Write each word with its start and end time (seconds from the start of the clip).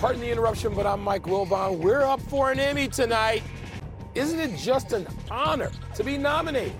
Pardon 0.00 0.22
the 0.22 0.30
interruption, 0.30 0.72
but 0.74 0.86
I'm 0.86 1.02
Mike 1.02 1.24
Wilbon. 1.24 1.76
We're 1.76 2.00
up 2.00 2.22
for 2.22 2.50
an 2.50 2.58
Emmy 2.58 2.88
tonight. 2.88 3.42
Isn't 4.14 4.40
it 4.40 4.56
just 4.56 4.94
an 4.94 5.06
honor 5.30 5.70
to 5.94 6.02
be 6.02 6.16
nominated? 6.16 6.72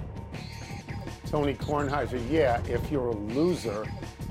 Tony 1.27 1.53
Kornheiser, 1.53 2.19
yeah, 2.31 2.63
if 2.67 2.91
you're 2.91 3.09
a 3.09 3.17
loser. 3.17 3.87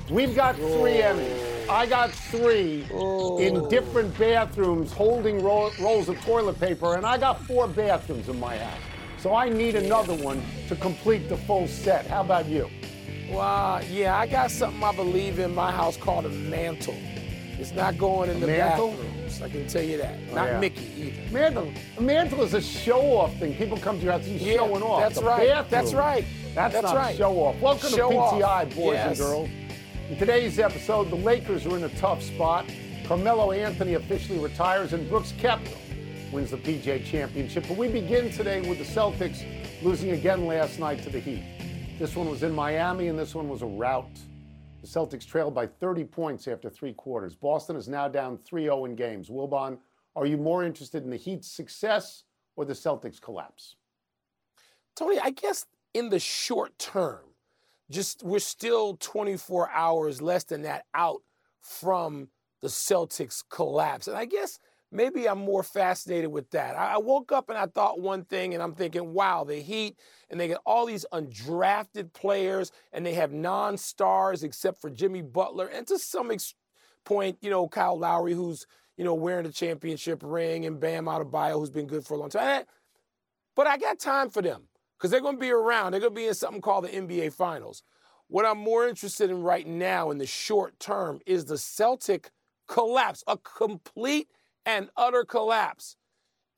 We've 0.09 0.35
got 0.35 0.55
three 0.55 1.03
oh. 1.03 1.13
Emmys. 1.13 1.69
I 1.69 1.85
got 1.85 2.09
three 2.09 2.83
oh. 2.91 3.37
in 3.37 3.69
different 3.69 4.17
bathrooms 4.17 4.91
holding 4.91 5.43
ro- 5.43 5.69
rolls 5.79 6.09
of 6.09 6.19
toilet 6.21 6.59
paper, 6.59 6.95
and 6.95 7.05
I 7.05 7.19
got 7.19 7.45
four 7.45 7.67
bathrooms 7.67 8.27
in 8.27 8.39
my 8.39 8.57
house. 8.57 8.81
So 9.19 9.35
I 9.35 9.49
need 9.49 9.75
another 9.75 10.15
one 10.15 10.41
to 10.67 10.75
complete 10.75 11.29
the 11.29 11.37
full 11.37 11.67
set. 11.67 12.07
How 12.07 12.21
about 12.21 12.47
you? 12.47 12.67
Well, 13.29 13.83
yeah, 13.83 14.17
I 14.17 14.25
got 14.25 14.49
something 14.49 14.83
I 14.83 14.95
believe 14.95 15.37
in 15.37 15.53
my 15.53 15.71
house 15.71 15.95
called 15.95 16.25
a 16.25 16.29
mantle. 16.29 16.97
It's 17.59 17.73
not 17.73 17.97
going 17.97 18.29
in 18.29 18.39
the 18.39 18.47
mantle? 18.47 18.91
bathrooms. 18.91 19.41
I 19.41 19.49
can 19.49 19.67
tell 19.67 19.83
you 19.83 19.97
that. 19.97 20.15
Oh, 20.31 20.35
not 20.35 20.47
yeah. 20.47 20.59
Mickey 20.61 20.87
either. 20.97 21.33
Mantle. 21.33 21.73
Mantle 21.99 22.43
is 22.43 22.53
a 22.53 22.61
show-off 22.61 23.35
thing. 23.35 23.53
People 23.55 23.77
come 23.77 23.97
to 23.99 24.03
your 24.05 24.13
house 24.13 24.25
and 24.25 24.39
yeah, 24.39 24.53
showing 24.53 24.81
off. 24.81 25.01
That's 25.01 25.21
right. 25.21 25.49
Bathroom, 25.49 25.67
that's 25.69 25.93
right. 25.93 26.25
That's, 26.55 26.73
that's 26.73 26.83
not 26.85 26.95
right. 26.95 27.17
show-off. 27.17 27.59
Welcome 27.59 27.89
show 27.89 28.09
to 28.11 28.15
PTI, 28.15 28.43
off. 28.43 28.75
boys 28.75 28.93
yes. 28.93 29.07
and 29.07 29.17
girls. 29.17 29.49
In 30.09 30.17
today's 30.17 30.57
episode, 30.57 31.09
the 31.09 31.17
Lakers 31.17 31.65
are 31.65 31.75
in 31.75 31.83
a 31.83 31.89
tough 31.89 32.23
spot. 32.23 32.65
Carmelo 33.05 33.51
Anthony 33.51 33.95
officially 33.95 34.39
retires, 34.39 34.93
and 34.93 35.09
Brooks 35.09 35.33
Koepka 35.33 35.75
wins 36.31 36.51
the 36.51 36.57
PGA 36.57 37.03
Championship. 37.03 37.65
But 37.67 37.75
we 37.75 37.89
begin 37.89 38.31
today 38.31 38.61
with 38.61 38.77
the 38.77 38.85
Celtics 38.85 39.43
losing 39.83 40.11
again 40.11 40.47
last 40.47 40.79
night 40.79 41.03
to 41.03 41.09
the 41.09 41.19
Heat. 41.19 41.43
This 41.99 42.15
one 42.15 42.29
was 42.29 42.41
in 42.41 42.55
Miami, 42.55 43.09
and 43.09 43.19
this 43.19 43.35
one 43.35 43.49
was 43.49 43.61
a 43.61 43.65
rout. 43.65 44.07
The 44.81 44.87
Celtics 44.87 45.27
trailed 45.27 45.53
by 45.53 45.67
30 45.67 46.05
points 46.05 46.47
after 46.47 46.69
three 46.69 46.93
quarters. 46.93 47.35
Boston 47.35 47.75
is 47.75 47.87
now 47.87 48.07
down 48.07 48.37
3 48.37 48.63
0 48.63 48.85
in 48.85 48.95
games. 48.95 49.29
Wilbon, 49.29 49.77
are 50.15 50.25
you 50.25 50.37
more 50.37 50.63
interested 50.63 51.03
in 51.03 51.09
the 51.09 51.17
Heat's 51.17 51.51
success 51.51 52.23
or 52.55 52.65
the 52.65 52.73
Celtics' 52.73 53.21
collapse? 53.21 53.75
Tony, 54.95 55.19
I 55.19 55.31
guess 55.31 55.65
in 55.93 56.09
the 56.09 56.19
short 56.19 56.77
term, 56.77 57.21
just 57.89 58.23
we're 58.23 58.39
still 58.39 58.95
24 58.97 59.69
hours 59.71 60.21
less 60.21 60.43
than 60.43 60.61
that 60.61 60.85
out 60.93 61.21
from 61.59 62.29
the 62.61 62.67
Celtics 62.67 63.43
collapse. 63.49 64.07
And 64.07 64.17
I 64.17 64.25
guess 64.25 64.59
maybe 64.91 65.27
I'm 65.27 65.39
more 65.39 65.63
fascinated 65.63 66.31
with 66.31 66.49
that. 66.51 66.75
I, 66.75 66.97
woke 66.97 67.31
up 67.31 67.49
and 67.49 67.57
I 67.57 67.65
thought 67.67 67.99
one 67.99 68.25
thing, 68.25 68.53
and 68.53 68.63
I'm 68.63 68.73
thinking, 68.73 69.13
wow, 69.13 69.43
the 69.43 69.57
Heat, 69.57 69.97
and 70.29 70.39
they 70.39 70.47
get 70.47 70.59
all 70.65 70.85
these 70.85 71.05
undrafted 71.11 72.13
players, 72.13 72.71
and 72.91 73.05
they 73.05 73.13
have 73.13 73.31
non 73.31 73.77
stars 73.77 74.43
except 74.43 74.81
for 74.81 74.89
Jimmy 74.89 75.21
Butler, 75.21 75.67
and 75.67 75.85
to 75.87 75.99
some 75.99 76.31
ex- 76.31 76.55
point, 77.05 77.37
you 77.41 77.49
know, 77.49 77.67
Kyle 77.67 77.97
Lowry, 77.97 78.33
who's, 78.33 78.65
you 78.97 79.03
know, 79.03 79.13
wearing 79.13 79.45
the 79.45 79.51
championship 79.51 80.21
ring, 80.23 80.65
and 80.65 80.79
Bam 80.79 81.05
Adebayo, 81.05 81.53
who's 81.53 81.69
been 81.69 81.87
good 81.87 82.05
for 82.05 82.15
a 82.15 82.17
long 82.17 82.29
time. 82.29 82.61
Eh, 82.61 82.63
but 83.55 83.67
I 83.67 83.77
got 83.77 83.99
time 83.99 84.29
for 84.29 84.41
them 84.41 84.67
because 84.97 85.11
they're 85.11 85.21
going 85.21 85.35
to 85.35 85.41
be 85.41 85.51
around. 85.51 85.91
They're 85.91 86.01
going 86.01 86.13
to 86.13 86.19
be 86.19 86.27
in 86.27 86.33
something 86.33 86.61
called 86.61 86.85
the 86.85 86.89
NBA 86.89 87.33
Finals. 87.33 87.83
What 88.27 88.45
I'm 88.45 88.59
more 88.59 88.87
interested 88.87 89.29
in 89.29 89.41
right 89.41 89.65
now 89.65 90.11
in 90.11 90.17
the 90.17 90.27
short 90.27 90.79
term 90.79 91.19
is 91.25 91.45
the 91.45 91.57
Celtic 91.57 92.31
collapse, 92.67 93.23
a 93.27 93.37
complete 93.37 94.27
and 94.69 94.89
utter 94.95 95.25
collapse. 95.25 95.95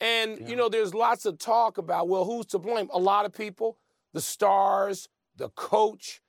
And, 0.02 0.40
yeah. 0.40 0.48
you 0.50 0.56
know, 0.56 0.68
there's 0.68 0.94
lots 0.94 1.26
of 1.26 1.38
talk 1.38 1.78
about, 1.78 2.10
well, 2.10 2.26
who's 2.26 2.46
to 2.48 2.60
blame? 2.60 2.90
A 2.92 3.00
lot 3.00 3.26
of 3.26 3.34
people, 3.34 3.78
the 4.14 4.22
stars, 4.22 5.08
the 5.38 5.50
coach. 5.50 6.22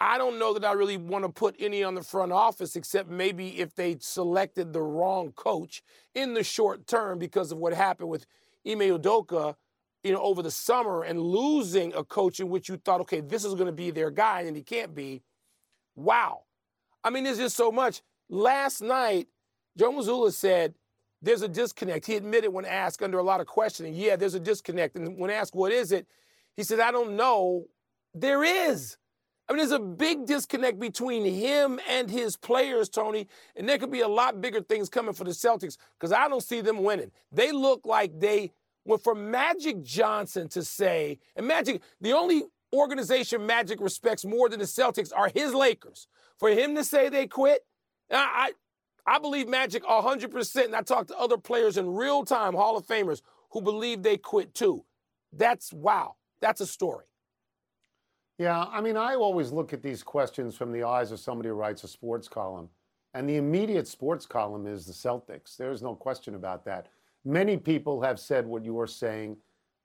I 0.00 0.16
don't 0.16 0.38
know 0.38 0.54
that 0.54 0.64
I 0.64 0.72
really 0.72 0.96
want 0.96 1.24
to 1.24 1.28
put 1.28 1.56
any 1.58 1.82
on 1.82 1.94
the 1.96 2.02
front 2.02 2.32
office, 2.32 2.76
except 2.76 3.10
maybe 3.10 3.60
if 3.60 3.74
they 3.74 3.96
selected 4.00 4.72
the 4.72 4.80
wrong 4.80 5.32
coach 5.32 5.82
in 6.14 6.34
the 6.34 6.44
short 6.44 6.86
term 6.86 7.18
because 7.18 7.52
of 7.52 7.58
what 7.58 7.74
happened 7.74 8.08
with 8.08 8.24
Ime 8.66 8.78
Udoka, 8.80 9.56
you 10.04 10.12
know, 10.12 10.22
over 10.22 10.40
the 10.40 10.52
summer 10.52 11.02
and 11.02 11.20
losing 11.20 11.92
a 11.94 12.04
coach 12.04 12.38
in 12.38 12.48
which 12.48 12.68
you 12.68 12.76
thought, 12.76 13.00
okay, 13.00 13.20
this 13.20 13.44
is 13.44 13.54
going 13.54 13.66
to 13.66 13.72
be 13.72 13.90
their 13.90 14.10
guy, 14.10 14.42
and 14.42 14.56
he 14.56 14.62
can't 14.62 14.94
be. 14.94 15.22
Wow. 15.96 16.44
I 17.02 17.10
mean, 17.10 17.24
there's 17.24 17.38
just 17.38 17.56
so 17.56 17.72
much. 17.72 18.02
Last 18.30 18.80
night, 18.80 19.26
Joe 19.76 19.92
Mazzulla 19.92 20.32
said 20.32 20.74
there's 21.22 21.42
a 21.42 21.48
disconnect. 21.48 22.06
He 22.06 22.16
admitted 22.16 22.50
when 22.50 22.64
asked 22.64 23.02
under 23.02 23.18
a 23.18 23.22
lot 23.22 23.40
of 23.40 23.46
questioning, 23.46 23.94
yeah, 23.94 24.16
there's 24.16 24.34
a 24.34 24.40
disconnect. 24.40 24.96
And 24.96 25.18
when 25.18 25.30
asked, 25.30 25.54
what 25.54 25.72
is 25.72 25.92
it? 25.92 26.06
He 26.56 26.62
said, 26.62 26.80
I 26.80 26.90
don't 26.90 27.16
know. 27.16 27.66
There 28.14 28.44
is. 28.44 28.96
I 29.48 29.52
mean, 29.52 29.58
there's 29.58 29.70
a 29.72 29.78
big 29.78 30.26
disconnect 30.26 30.78
between 30.78 31.24
him 31.24 31.80
and 31.88 32.10
his 32.10 32.36
players, 32.36 32.88
Tony, 32.88 33.28
and 33.56 33.66
there 33.66 33.78
could 33.78 33.90
be 33.90 34.02
a 34.02 34.08
lot 34.08 34.40
bigger 34.42 34.60
things 34.60 34.90
coming 34.90 35.14
for 35.14 35.24
the 35.24 35.30
Celtics 35.30 35.78
because 35.98 36.12
I 36.12 36.28
don't 36.28 36.42
see 36.42 36.60
them 36.60 36.82
winning. 36.82 37.10
They 37.32 37.50
look 37.50 37.86
like 37.86 38.20
they 38.20 38.52
went 38.84 39.02
for 39.02 39.14
Magic 39.14 39.82
Johnson 39.82 40.48
to 40.50 40.62
say, 40.62 41.18
and 41.34 41.46
Magic, 41.46 41.82
the 42.00 42.12
only 42.12 42.42
organization 42.74 43.46
Magic 43.46 43.80
respects 43.80 44.24
more 44.24 44.50
than 44.50 44.58
the 44.58 44.66
Celtics 44.66 45.12
are 45.16 45.30
his 45.34 45.54
Lakers. 45.54 46.08
For 46.38 46.50
him 46.50 46.74
to 46.74 46.84
say 46.84 47.08
they 47.08 47.26
quit, 47.26 47.64
I, 48.10 48.16
I 48.16 48.52
believe 49.16 49.48
Magic 49.48 49.84
100%, 49.84 50.64
and 50.66 50.76
I 50.76 50.82
talked 50.82 51.08
to 51.08 51.18
other 51.18 51.38
players 51.38 51.78
in 51.78 51.94
real 51.94 52.24
time, 52.24 52.52
Hall 52.52 52.76
of 52.76 52.86
Famers, 52.86 53.22
who 53.52 53.62
believe 53.62 54.02
they 54.02 54.18
quit 54.18 54.52
too. 54.52 54.84
That's 55.32 55.72
wow. 55.72 56.16
That's 56.42 56.60
a 56.60 56.66
story. 56.66 57.06
Yeah, 58.38 58.66
I 58.70 58.82
mean, 58.82 58.96
I 58.96 59.14
always 59.14 59.50
look 59.50 59.72
at 59.72 59.82
these 59.82 60.02
questions 60.02 60.56
from 60.56 60.72
the 60.72 60.84
eyes 60.84 61.10
of 61.10 61.18
somebody 61.18 61.48
who 61.48 61.54
writes 61.54 61.84
a 61.84 61.88
sports 61.88 62.28
column. 62.28 62.68
And 63.14 63.28
the 63.28 63.36
immediate 63.36 63.88
sports 63.88 64.26
column 64.26 64.66
is 64.66 64.84
the 64.84 64.92
Celtics. 64.92 65.56
There's 65.56 65.82
no 65.82 65.94
question 65.94 66.34
about 66.34 66.64
that. 66.66 66.88
Many 67.24 67.56
people 67.56 68.00
have 68.02 68.20
said 68.20 68.46
what 68.46 68.64
you 68.64 68.78
are 68.78 68.86
saying 68.86 69.38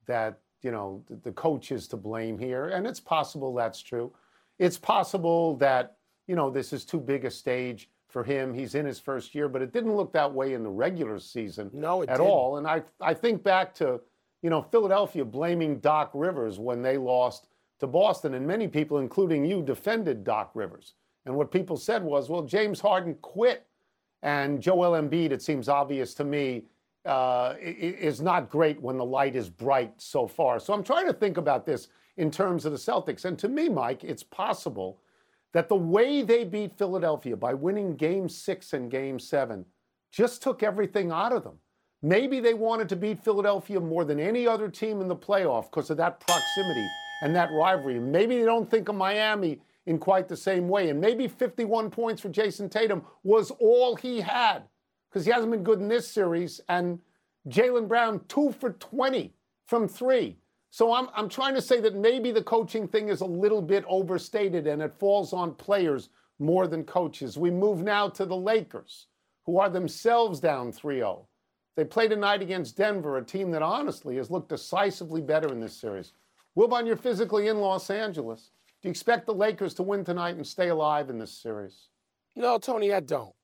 that, 0.06 0.40
you 0.62 0.72
know, 0.72 1.04
the 1.24 1.32
coach 1.32 1.72
is 1.72 1.88
to 1.90 1.98
blame 1.98 2.38
here. 2.38 2.68
And 2.70 2.86
it's 2.86 3.00
possible 3.00 3.54
that's 3.54 3.82
true. 3.82 4.14
It's 4.60 4.78
possible 4.78 5.56
that, 5.58 5.98
you 6.28 6.36
know, 6.36 6.50
this 6.50 6.74
is 6.74 6.86
too 6.86 7.00
big 7.00 7.26
a 7.26 7.32
stage 7.32 7.90
for 8.13 8.24
him. 8.24 8.53
He's 8.53 8.75
in 8.75 8.85
his 8.85 9.00
first 9.00 9.34
year, 9.34 9.50
but 9.50 9.63
it 9.63 9.74
didn't 9.74 9.96
look 9.96 10.13
that 10.13 10.31
way 10.31 10.53
in 10.53 10.62
the 10.63 10.69
regular 10.69 11.19
season 11.19 11.72
no, 11.74 12.03
at 12.03 12.09
didn't. 12.09 12.22
all. 12.22 12.57
And 12.57 12.68
I, 12.68 12.84
I 13.01 13.16
think 13.16 13.44
back 13.44 13.74
to, 13.75 14.00
you 14.44 14.51
know, 14.51 14.62
Philadelphia 14.62 15.25
blaming 15.25 15.79
Doc 15.79 16.12
Rivers 16.13 16.59
when 16.59 16.84
they 16.84 16.97
lost 16.97 17.47
to 17.79 17.88
Boston, 17.88 18.35
and 18.35 18.46
many 18.46 18.68
people, 18.68 19.00
including 19.00 19.44
you, 19.44 19.63
defended 19.63 20.24
Doc 20.24 20.51
Rivers. 20.53 20.94
And 21.25 21.35
what 21.35 21.51
people 21.51 21.75
said 21.75 22.03
was, 22.03 22.29
well, 22.29 22.44
James 22.44 22.79
Harden 22.79 23.16
quit, 23.22 23.66
and 24.22 24.62
Joel 24.62 25.01
Embiid, 25.01 25.31
it 25.31 25.41
seems 25.41 25.68
obvious 25.68 26.13
to 26.13 26.24
me, 26.24 26.66
uh, 27.06 27.56
is 27.59 28.22
not 28.22 28.50
great 28.50 28.80
when 28.80 28.97
the 28.97 29.03
light 29.03 29.35
is 29.35 29.50
bright 29.50 29.94
so 29.97 30.28
far. 30.28 30.59
So 30.59 30.72
I'm 30.72 30.84
trying 30.84 31.07
to 31.07 31.13
think 31.13 31.38
about 31.38 31.66
this 31.66 31.90
in 32.16 32.30
terms 32.30 32.66
of 32.66 32.72
the 32.72 32.78
Celtics. 32.78 33.25
And 33.25 33.38
to 33.40 33.50
me, 33.50 33.68
Mike, 33.68 34.03
it's 34.03 34.24
possible 34.24 35.00
that 35.53 35.69
the 35.69 35.75
way 35.75 36.22
they 36.22 36.44
beat 36.44 36.78
Philadelphia 36.78 37.38
by 37.38 37.53
winning 37.53 37.96
game 37.96 38.28
six 38.28 38.74
and 38.74 38.91
game 38.91 39.19
seven 39.19 39.66
just 40.12 40.42
took 40.42 40.63
everything 40.63 41.12
out 41.12 41.31
of 41.31 41.44
them. 41.44 41.57
Maybe 42.01 42.39
they 42.39 42.54
wanted 42.54 42.89
to 42.89 42.95
beat 42.95 43.24
Philadelphia 43.24 43.80
more 43.80 44.04
than 44.04 44.19
any 44.19 44.45
other 44.45 44.68
team 44.68 45.00
in 45.00 45.07
the 45.07 45.16
playoff 45.16 45.66
because 45.72 45.89
of 45.89 45.98
that 45.98 46.19
proximity 46.19 46.86
and 47.24 47.36
that 47.36 47.50
rivalry. 47.51 48.00
Maybe 48.00 48.38
they 48.38 48.45
don't 48.45 48.69
think 48.69 48.89
of 48.89 48.95
Miami 48.95 49.62
in 49.86 49.98
quite 49.98 50.28
the 50.28 50.36
same 50.36 50.68
way. 50.68 50.89
And 50.89 51.00
maybe 51.00 51.28
51 51.28 51.89
points 51.89 52.22
for 52.22 52.30
Jayson 52.30 52.69
Tatum 52.69 53.04
was 53.24 53.51
all 53.51 53.95
he 53.95 54.19
had 54.19 54.63
because 55.10 55.25
he 55.25 55.31
hasn't 55.31 55.51
been 55.51 55.63
good 55.63 55.80
in 55.80 55.88
this 55.88 56.07
series. 56.07 56.60
And 56.68 57.00
Jaylen 57.48 57.88
Brown, 57.88 58.22
two 58.28 58.51
for 58.60 58.72
20 58.72 59.33
from 59.66 59.88
three. 59.88 60.38
So 60.74 60.92
I'm, 60.92 61.08
I'm 61.14 61.30
trying 61.30 61.54
to 61.54 61.62
say 61.62 61.80
that 61.81 61.94
maybe 61.94 62.31
the 62.31 62.42
coaching 62.42 62.88
thing 62.88 63.10
is 63.10 63.22
a 63.22 63.25
little 63.25 63.62
bit 63.62 63.86
overstated 63.88 64.66
and 64.66 64.81
it 64.81 64.98
falls 64.98 65.31
on 65.31 65.54
players 65.54 66.10
more 66.40 66.66
than 66.66 66.84
coaches. 66.84 67.38
We 67.38 67.52
move 67.52 67.84
now 67.84 68.10
to 68.10 68.25
the 68.25 68.36
Lakers, 68.36 69.06
who 69.46 69.60
are 69.60 69.70
themselves 69.70 70.40
down 70.40 70.72
3 70.72 70.96
0. 70.96 71.28
They 71.75 71.86
play 71.86 72.08
tonight 72.08 72.42
against 72.42 72.75
Denver, 72.75 73.20
a 73.20 73.24
team 73.24 73.52
that 73.52 73.62
honestly 73.62 74.16
has 74.16 74.31
looked 74.31 74.50
decisively 74.50 75.22
better 75.22 75.48
in 75.50 75.60
this 75.60 75.80
series. 75.80 76.14
Wilbon, 76.58 76.88
you're 76.88 76.98
physically 76.98 77.50
in 77.50 77.60
Los 77.60 77.92
Angeles. 77.92 78.50
Do 78.81 78.88
you 78.88 78.90
expect 78.90 79.28
the 79.28 79.34
Lakers 79.36 79.76
to 79.76 79.84
win 79.84 80.04
tonight 80.04 80.38
and 80.38 80.48
stay 80.48 80.69
alive 80.69 81.12
in 81.12 81.19
this 81.19 81.31
series? 81.31 81.90
No, 82.36 82.58
Tony, 82.58 82.92
I 82.92 83.02
don't. 83.02 83.36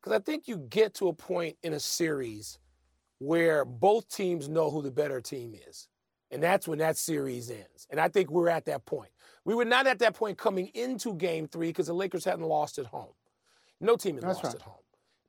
Because 0.00 0.18
I 0.18 0.20
think 0.20 0.48
you 0.48 0.56
get 0.68 0.94
to 0.94 1.06
a 1.06 1.12
point 1.12 1.56
in 1.62 1.74
a 1.74 1.80
series 1.80 2.58
where 3.18 3.64
both 3.64 4.08
teams 4.08 4.48
know 4.48 4.68
who 4.68 4.82
the 4.82 4.90
better 4.90 5.20
team 5.20 5.54
is. 5.68 5.86
And 6.32 6.42
that's 6.42 6.66
when 6.66 6.78
that 6.78 6.96
series 6.96 7.50
ends. 7.50 7.86
And 7.90 8.00
I 8.00 8.08
think 8.08 8.30
we're 8.30 8.48
at 8.48 8.64
that 8.64 8.86
point. 8.86 9.10
We 9.44 9.54
were 9.54 9.66
not 9.66 9.86
at 9.86 9.98
that 9.98 10.14
point 10.14 10.38
coming 10.38 10.68
into 10.74 11.14
game 11.14 11.46
three 11.46 11.68
because 11.68 11.86
the 11.86 11.94
Lakers 11.94 12.24
hadn't 12.24 12.46
lost 12.46 12.78
at 12.78 12.86
home. 12.86 13.12
No 13.80 13.96
team 13.96 14.14
had 14.14 14.24
That's 14.24 14.36
lost 14.36 14.44
right. 14.44 14.54
at 14.54 14.62
home. 14.62 14.74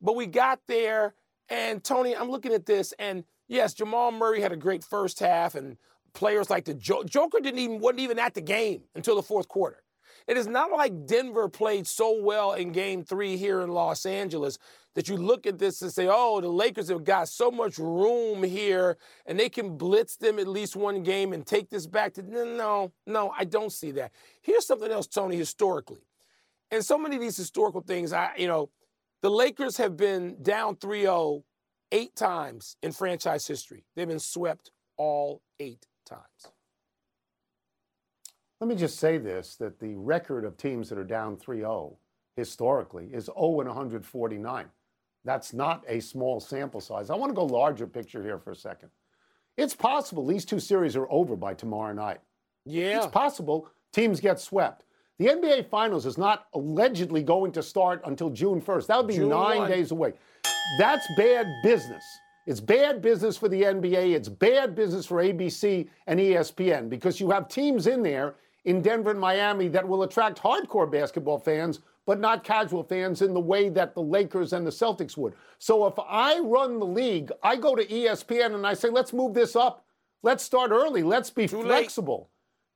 But 0.02 0.16
we 0.16 0.28
got 0.28 0.62
there, 0.68 1.14
and 1.50 1.84
Tony, 1.84 2.16
I'm 2.16 2.30
looking 2.30 2.54
at 2.54 2.66
this, 2.66 2.94
and 3.00 3.26
yes, 3.48 3.74
Jamal 3.74 4.12
Murray 4.12 4.42
had 4.42 4.52
a 4.52 4.58
great 4.58 4.84
first 4.84 5.20
half, 5.20 5.56
and 5.56 5.78
players 6.14 6.50
like 6.50 6.66
the 6.66 6.74
jo- 6.74 7.04
Joker 7.04 7.40
didn't 7.40 7.60
even 7.60 7.80
wasn't 7.80 8.02
even 8.02 8.20
at 8.20 8.34
the 8.34 8.42
game 8.42 8.84
until 8.96 9.16
the 9.16 9.24
fourth 9.24 9.48
quarter. 9.48 9.84
It 10.28 10.38
is 10.38 10.48
not 10.48 10.72
like 10.72 11.06
Denver 11.06 11.50
played 11.50 11.88
so 11.88 12.22
well 12.22 12.54
in 12.54 12.72
game 12.72 13.04
three 13.04 13.38
here 13.38 13.62
in 13.62 13.70
Los 13.70 14.06
Angeles 14.06 14.58
that 14.96 15.10
you 15.10 15.18
look 15.18 15.48
at 15.48 15.58
this 15.58 15.82
and 15.82 15.92
say, 15.92 16.08
oh, 16.10 16.40
the 16.40 16.48
Lakers 16.48 16.90
have 16.90 17.04
got 17.04 17.28
so 17.28 17.50
much 17.50 17.78
room 17.78 18.44
here 18.44 18.98
and 19.26 19.40
they 19.40 19.50
can 19.50 19.78
blitz 19.78 20.16
them 20.16 20.40
at 20.40 20.48
least 20.48 20.76
one 20.76 21.04
game 21.04 21.34
and 21.34 21.46
take 21.46 21.70
this 21.70 21.88
back 21.88 22.14
to. 22.14 22.22
No, 22.22 22.92
no, 23.08 23.34
I 23.38 23.46
don't 23.46 23.72
see 23.72 23.92
that. 23.92 24.12
Here's 24.42 24.68
something 24.68 24.92
else, 24.92 25.08
Tony, 25.08 25.36
historically. 25.36 26.06
And 26.72 26.86
so 26.86 26.98
many 26.98 27.16
of 27.16 27.22
these 27.22 27.38
historical 27.38 27.82
things, 27.82 28.14
I, 28.14 28.32
you 28.38 28.48
know, 28.48 28.70
the 29.22 29.30
Lakers 29.30 29.78
have 29.78 29.96
been 29.96 30.42
down 30.42 30.76
3 30.76 31.02
0 31.02 31.44
eight 31.94 32.16
times 32.16 32.76
in 32.82 32.92
franchise 32.92 33.48
history. 33.48 33.86
They've 33.96 34.08
been 34.08 34.20
swept 34.20 34.72
all 34.98 35.42
eight 35.60 35.86
times. 36.06 36.52
Let 38.64 38.70
me 38.70 38.76
just 38.76 38.98
say 38.98 39.18
this 39.18 39.58
that 39.58 39.78
the 39.78 39.94
record 39.96 40.46
of 40.46 40.56
teams 40.56 40.88
that 40.88 40.98
are 40.98 41.04
down 41.04 41.36
3 41.36 41.58
0 41.58 41.98
historically 42.38 43.10
is 43.12 43.26
0 43.26 43.60
and 43.60 43.68
149. 43.68 44.66
That's 45.26 45.52
not 45.52 45.84
a 45.86 46.00
small 46.00 46.40
sample 46.40 46.80
size. 46.80 47.10
I 47.10 47.16
want 47.16 47.30
to 47.30 47.36
go 47.36 47.44
larger 47.44 47.86
picture 47.86 48.24
here 48.24 48.40
for 48.40 48.52
a 48.52 48.56
second. 48.56 48.88
It's 49.58 49.76
possible 49.76 50.26
these 50.26 50.46
two 50.46 50.62
series 50.62 50.96
are 50.96 51.12
over 51.12 51.36
by 51.36 51.56
tomorrow 51.56 51.92
night. 51.92 52.22
Yeah. 52.64 53.00
It's 53.00 53.08
possible 53.08 53.68
teams 53.92 54.22
get 54.22 54.40
swept. 54.40 54.86
The 55.20 55.26
NBA 55.26 55.68
Finals 55.68 56.06
is 56.06 56.18
not 56.18 56.46
allegedly 56.54 57.22
going 57.22 57.52
to 57.52 57.62
start 57.62 58.02
until 58.06 58.30
June 58.30 58.62
1st. 58.62 58.88
That 58.88 58.98
would 58.98 59.08
be 59.08 59.16
June 59.16 59.28
nine 59.28 59.58
1. 59.58 59.70
days 59.70 59.92
away. 59.92 60.14
That's 60.80 61.06
bad 61.18 61.48
business. 61.64 62.06
It's 62.48 62.62
bad 62.62 63.02
business 63.02 63.36
for 63.36 63.50
the 63.50 63.62
NBA. 63.62 64.16
It's 64.16 64.30
bad 64.30 64.74
business 64.74 65.06
for 65.06 65.18
ABC 65.18 65.90
and 66.08 66.18
ESPN 66.18 66.88
because 66.88 67.20
you 67.20 67.30
have 67.30 67.50
teams 67.50 67.88
in 67.88 68.02
there 68.02 68.36
in 68.66 68.82
Denver 68.82 69.12
and 69.12 69.20
Miami 69.20 69.68
that 69.70 69.88
will 69.88 70.04
attract 70.04 70.42
hardcore 70.42 70.90
basketball 70.90 71.38
fans, 71.40 71.80
but 72.06 72.20
not 72.20 72.44
casual 72.44 72.84
fans 72.84 73.22
in 73.22 73.34
the 73.34 73.40
way 73.40 73.70
that 73.70 73.94
the 73.94 74.02
Lakers 74.02 74.54
and 74.54 74.66
the 74.66 74.72
Celtics 74.72 75.18
would. 75.18 75.34
So 75.60 75.86
if 75.86 75.94
I 75.98 76.40
run 76.40 76.80
the 76.80 76.86
league, 76.86 77.32
I 77.42 77.56
go 77.56 77.76
to 77.76 77.86
ESPN 77.86 78.56
and 78.56 78.66
I 78.66 78.74
say, 78.74 78.90
let's 78.90 79.14
move 79.14 79.34
this 79.34 79.56
up. 79.56 79.86
Let's 80.22 80.44
start 80.44 80.72
early. 80.72 81.04
Let's 81.04 81.30
be 81.30 81.48
Too 81.48 81.58
late. 81.58 81.68
flexible. 81.68 82.30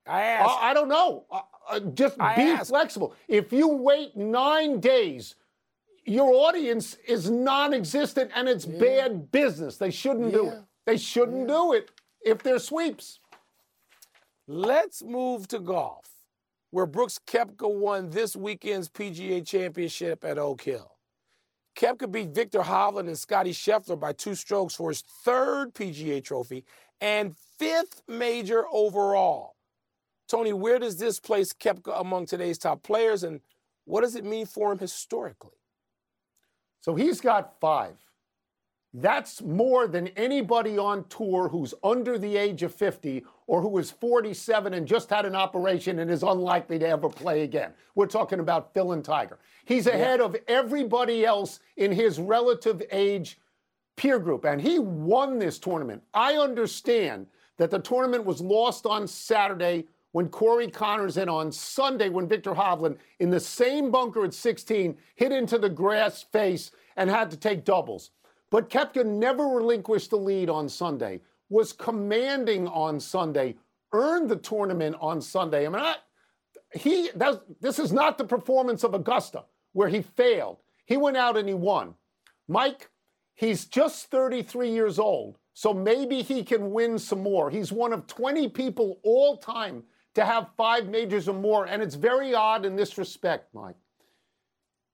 I 0.05 0.21
asked. 0.21 0.57
I, 0.61 0.71
I 0.71 0.73
don't 0.73 0.89
know. 0.89 1.25
Uh, 1.31 1.41
uh, 1.69 1.79
just 1.79 2.15
I 2.19 2.35
be 2.35 2.41
asked. 2.43 2.69
flexible. 2.69 3.13
If 3.27 3.51
you 3.51 3.67
wait 3.67 4.15
nine 4.15 4.79
days, 4.79 5.35
your 6.05 6.33
audience 6.33 6.95
is 7.07 7.29
non-existent 7.29 8.31
and 8.33 8.47
it's 8.47 8.65
bad 8.65 9.31
business. 9.31 9.77
They 9.77 9.91
shouldn't 9.91 10.31
do 10.33 10.49
it. 10.49 10.59
They 10.85 10.97
shouldn't 10.97 11.47
do 11.47 11.73
it 11.73 11.91
if 12.21 12.41
they're 12.43 12.59
sweeps. 12.59 13.19
Let's 14.49 15.03
move 15.03 15.49
to 15.49 15.59
golf, 15.59 16.05
where 16.71 16.85
Brooks 16.85 17.19
Koepka 17.27 17.69
won 17.69 18.11
this 18.11 18.33
weekend's 18.33 18.87
PGA 18.87 19.45
Championship 19.45 20.23
at 20.23 20.37
Oak 20.37 20.61
Hill. 20.61 20.89
Koepka 21.75 22.09
beat 22.09 22.29
Viktor 22.29 22.61
Hovland 22.61 23.07
and 23.07 23.19
Scottie 23.19 23.51
Scheffler 23.51 23.99
by 23.99 24.13
two 24.13 24.35
strokes 24.35 24.73
for 24.73 24.89
his 24.89 25.01
third 25.01 25.73
PGA 25.73 26.23
trophy 26.23 26.63
and 27.01 27.35
fifth 27.59 28.03
major 28.07 28.63
overall. 28.71 29.55
Tony, 30.29 30.53
where 30.53 30.79
does 30.79 30.97
this 30.97 31.19
place 31.19 31.51
Koepka 31.51 31.99
among 31.99 32.25
today's 32.25 32.57
top 32.57 32.83
players, 32.83 33.23
and 33.23 33.41
what 33.83 33.99
does 33.99 34.15
it 34.15 34.23
mean 34.23 34.45
for 34.45 34.71
him 34.71 34.79
historically? 34.79 35.59
So 36.79 36.95
he's 36.95 37.19
got 37.19 37.59
five. 37.59 37.97
That's 38.93 39.41
more 39.41 39.87
than 39.87 40.07
anybody 40.09 40.77
on 40.77 41.05
tour 41.09 41.49
who's 41.49 41.73
under 41.83 42.17
the 42.17 42.37
age 42.37 42.63
of 42.63 42.73
50 42.73 43.25
or 43.45 43.61
who 43.61 43.77
is 43.77 43.91
47 43.91 44.73
and 44.73 44.87
just 44.87 45.09
had 45.09 45.25
an 45.25 45.35
operation 45.35 45.99
and 45.99 46.09
is 46.09 46.23
unlikely 46.23 46.79
to 46.79 46.87
ever 46.87 47.09
play 47.09 47.43
again. 47.43 47.73
We're 47.95 48.07
talking 48.07 48.39
about 48.39 48.73
Phil 48.73 48.93
and 48.93 49.03
Tiger. 49.03 49.39
He's 49.65 49.87
ahead 49.87 50.21
of 50.21 50.35
everybody 50.47 51.25
else 51.25 51.59
in 51.75 51.91
his 51.91 52.19
relative 52.19 52.81
age 52.91 53.39
peer 53.97 54.19
group, 54.19 54.45
and 54.45 54.61
he 54.61 54.79
won 54.79 55.39
this 55.39 55.59
tournament. 55.59 56.01
I 56.13 56.35
understand 56.35 57.27
that 57.57 57.71
the 57.71 57.79
tournament 57.79 58.23
was 58.23 58.39
lost 58.39 58.85
on 58.85 59.07
Saturday 59.07 59.87
when 60.11 60.29
Corey 60.29 60.69
Conners 60.69 61.17
and 61.17 61.29
on 61.29 61.51
Sunday 61.51 62.09
when 62.09 62.27
Viktor 62.27 62.53
Hovland, 62.53 62.97
in 63.19 63.29
the 63.29 63.39
same 63.39 63.91
bunker 63.91 64.23
at 64.23 64.33
16, 64.33 64.97
hit 65.15 65.31
into 65.31 65.57
the 65.57 65.69
grass 65.69 66.23
face 66.23 66.71
and 66.95 67.09
had 67.09 67.29
to 67.31 67.37
take 67.37 67.65
doubles. 67.65 68.11
But 68.49 68.69
Koepka 68.69 69.05
never 69.05 69.43
relinquished 69.43 70.09
the 70.09 70.17
lead 70.17 70.49
on 70.49 70.69
Sunday, 70.69 71.21
was 71.49 71.73
commanding 71.73 72.67
on 72.67 72.99
Sunday, 72.99 73.55
earned 73.93 74.29
the 74.29 74.37
tournament 74.37 74.95
on 74.99 75.21
Sunday. 75.21 75.65
I 75.65 75.69
mean, 75.69 75.81
I, 75.81 75.95
he 76.73 77.09
that's, 77.15 77.39
this 77.61 77.79
is 77.79 77.91
not 77.91 78.17
the 78.17 78.25
performance 78.25 78.83
of 78.83 78.93
Augusta 78.93 79.45
where 79.73 79.89
he 79.89 80.01
failed. 80.01 80.57
He 80.85 80.97
went 80.97 81.17
out 81.17 81.37
and 81.37 81.47
he 81.47 81.53
won. 81.53 81.95
Mike, 82.47 82.89
he's 83.35 83.65
just 83.65 84.09
33 84.09 84.71
years 84.71 84.99
old, 84.99 85.37
so 85.53 85.73
maybe 85.73 86.21
he 86.21 86.43
can 86.43 86.71
win 86.71 86.97
some 86.97 87.21
more. 87.21 87.49
He's 87.49 87.71
one 87.71 87.93
of 87.93 88.07
20 88.07 88.49
people 88.49 88.99
all 89.03 89.37
time 89.37 89.83
to 90.15 90.25
have 90.25 90.49
five 90.57 90.87
majors 90.87 91.27
or 91.27 91.35
more, 91.35 91.65
and 91.65 91.83
it's 91.83 91.95
very 91.95 92.33
odd 92.33 92.65
in 92.65 92.75
this 92.75 92.97
respect, 92.97 93.53
Mike. 93.53 93.75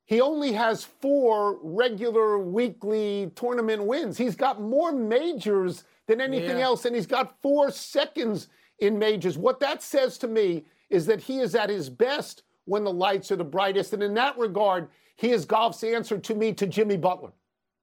He 0.06 0.20
only 0.22 0.52
has 0.52 0.84
four 0.84 1.60
regular 1.62 2.38
weekly 2.38 3.32
tournament 3.36 3.84
wins. 3.86 4.18
He's 4.18 4.36
got 4.36 4.62
more 4.62 4.92
majors 4.92 5.86
than 6.08 6.20
anything 6.20 6.58
Yeah. 6.58 6.66
else, 6.66 6.86
and 6.86 6.96
he's 6.96 7.08
got 7.08 7.42
four 7.42 7.72
seconds 7.72 8.50
in 8.80 9.00
majors. 9.00 9.38
What 9.38 9.60
that 9.62 9.82
says 9.82 10.18
to 10.20 10.28
me 10.28 10.66
is 10.90 11.06
that 11.06 11.22
he 11.22 11.40
is 11.40 11.56
at 11.56 11.70
his 11.70 11.90
best 11.90 12.44
when 12.66 12.84
the 12.84 12.92
lights 12.94 13.32
are 13.32 13.36
the 13.38 13.44
brightest. 13.44 13.94
And 13.94 14.04
in 14.04 14.14
that 14.16 14.38
regard, 14.38 14.90
he 15.16 15.32
is 15.32 15.46
golf's 15.46 15.84
answer 15.84 16.18
to 16.18 16.36
me 16.36 16.54
to 16.54 16.68
Jimmy 16.68 16.98
Butler. 16.98 17.32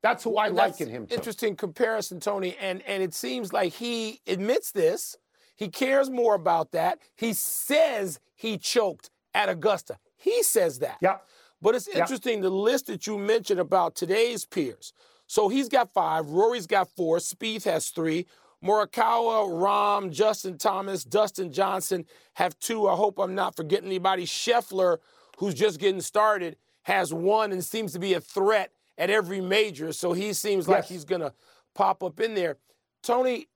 That's 0.02 0.25
who 0.25 0.37
I 0.37 0.49
liken 0.49 0.89
him 0.89 1.06
to. 1.06 1.15
Interesting 1.15 1.56
comparison, 1.56 2.20
Tony. 2.20 2.56
And 2.58 2.82
and 2.82 3.03
it 3.03 3.15
seems 3.15 3.53
like 3.53 3.74
he 3.74 4.20
admits 4.27 4.72
this. 4.72 5.17
He 5.56 5.69
cares 5.69 6.08
more 6.08 6.34
about 6.34 6.72
that. 6.72 6.98
He 7.17 7.34
says 7.34 8.19
he 8.34 8.56
choked 8.56 9.10
at 9.34 9.48
Augusta. 9.50 9.98
He 10.17 10.43
says 10.43 10.79
that. 10.79 10.98
Yeah. 11.03 11.19
But 11.62 11.74
it's 11.74 11.88
interesting 11.88 12.40
the 12.40 12.50
list 12.50 12.86
that 12.86 13.06
you 13.06 13.19
mentioned 13.19 13.60
about 13.60 13.94
today's 13.94 14.44
peers. 14.44 14.93
So 15.26 15.48
he's 15.48 15.69
got 15.69 15.93
five. 15.93 16.26
Rory's 16.31 16.67
got 16.67 16.88
four. 16.96 17.19
Spieth 17.19 17.64
has 17.64 17.90
three. 17.90 18.26
Morikawa, 18.64 19.48
Rahm, 19.48 20.10
Justin 20.10 20.58
Thomas, 20.58 21.05
Dustin 21.05 21.52
Johnson 21.52 22.05
have 22.34 22.58
two. 22.58 22.88
I 22.88 22.94
hope 22.94 23.19
I'm 23.19 23.34
not 23.34 23.56
forgetting 23.56 23.86
anybody. 23.86 24.26
Scheffler, 24.26 24.98
who's 25.38 25.55
just 25.55 25.81
getting 25.81 26.00
started, 26.00 26.56
has 26.82 27.12
one 27.12 27.52
and 27.52 27.64
seems 27.64 27.93
to 27.93 27.98
be 27.98 28.14
a 28.14 28.20
threat 28.20 28.72
at 28.98 29.08
every 29.08 29.40
major. 29.40 29.93
So 29.93 30.12
he 30.12 30.32
seems 30.32 30.69
like 30.69 30.84
he's 30.84 31.05
going 31.05 31.22
to 31.22 31.32
pop 31.74 32.02
up 32.02 32.20
in 32.20 32.34
there. 32.34 32.56
Tony, 33.02 33.46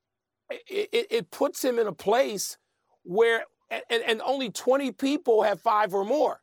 it, 0.51 0.89
it, 0.93 1.07
it 1.11 1.31
puts 1.31 1.63
him 1.63 1.79
in 1.79 1.87
a 1.87 1.93
place 1.93 2.57
where, 3.03 3.45
and, 3.71 4.03
and 4.07 4.23
only 4.23 4.51
20 4.51 4.93
people 4.93 5.43
have 5.43 5.61
five 5.61 5.93
or 5.93 6.05
more. 6.05 6.41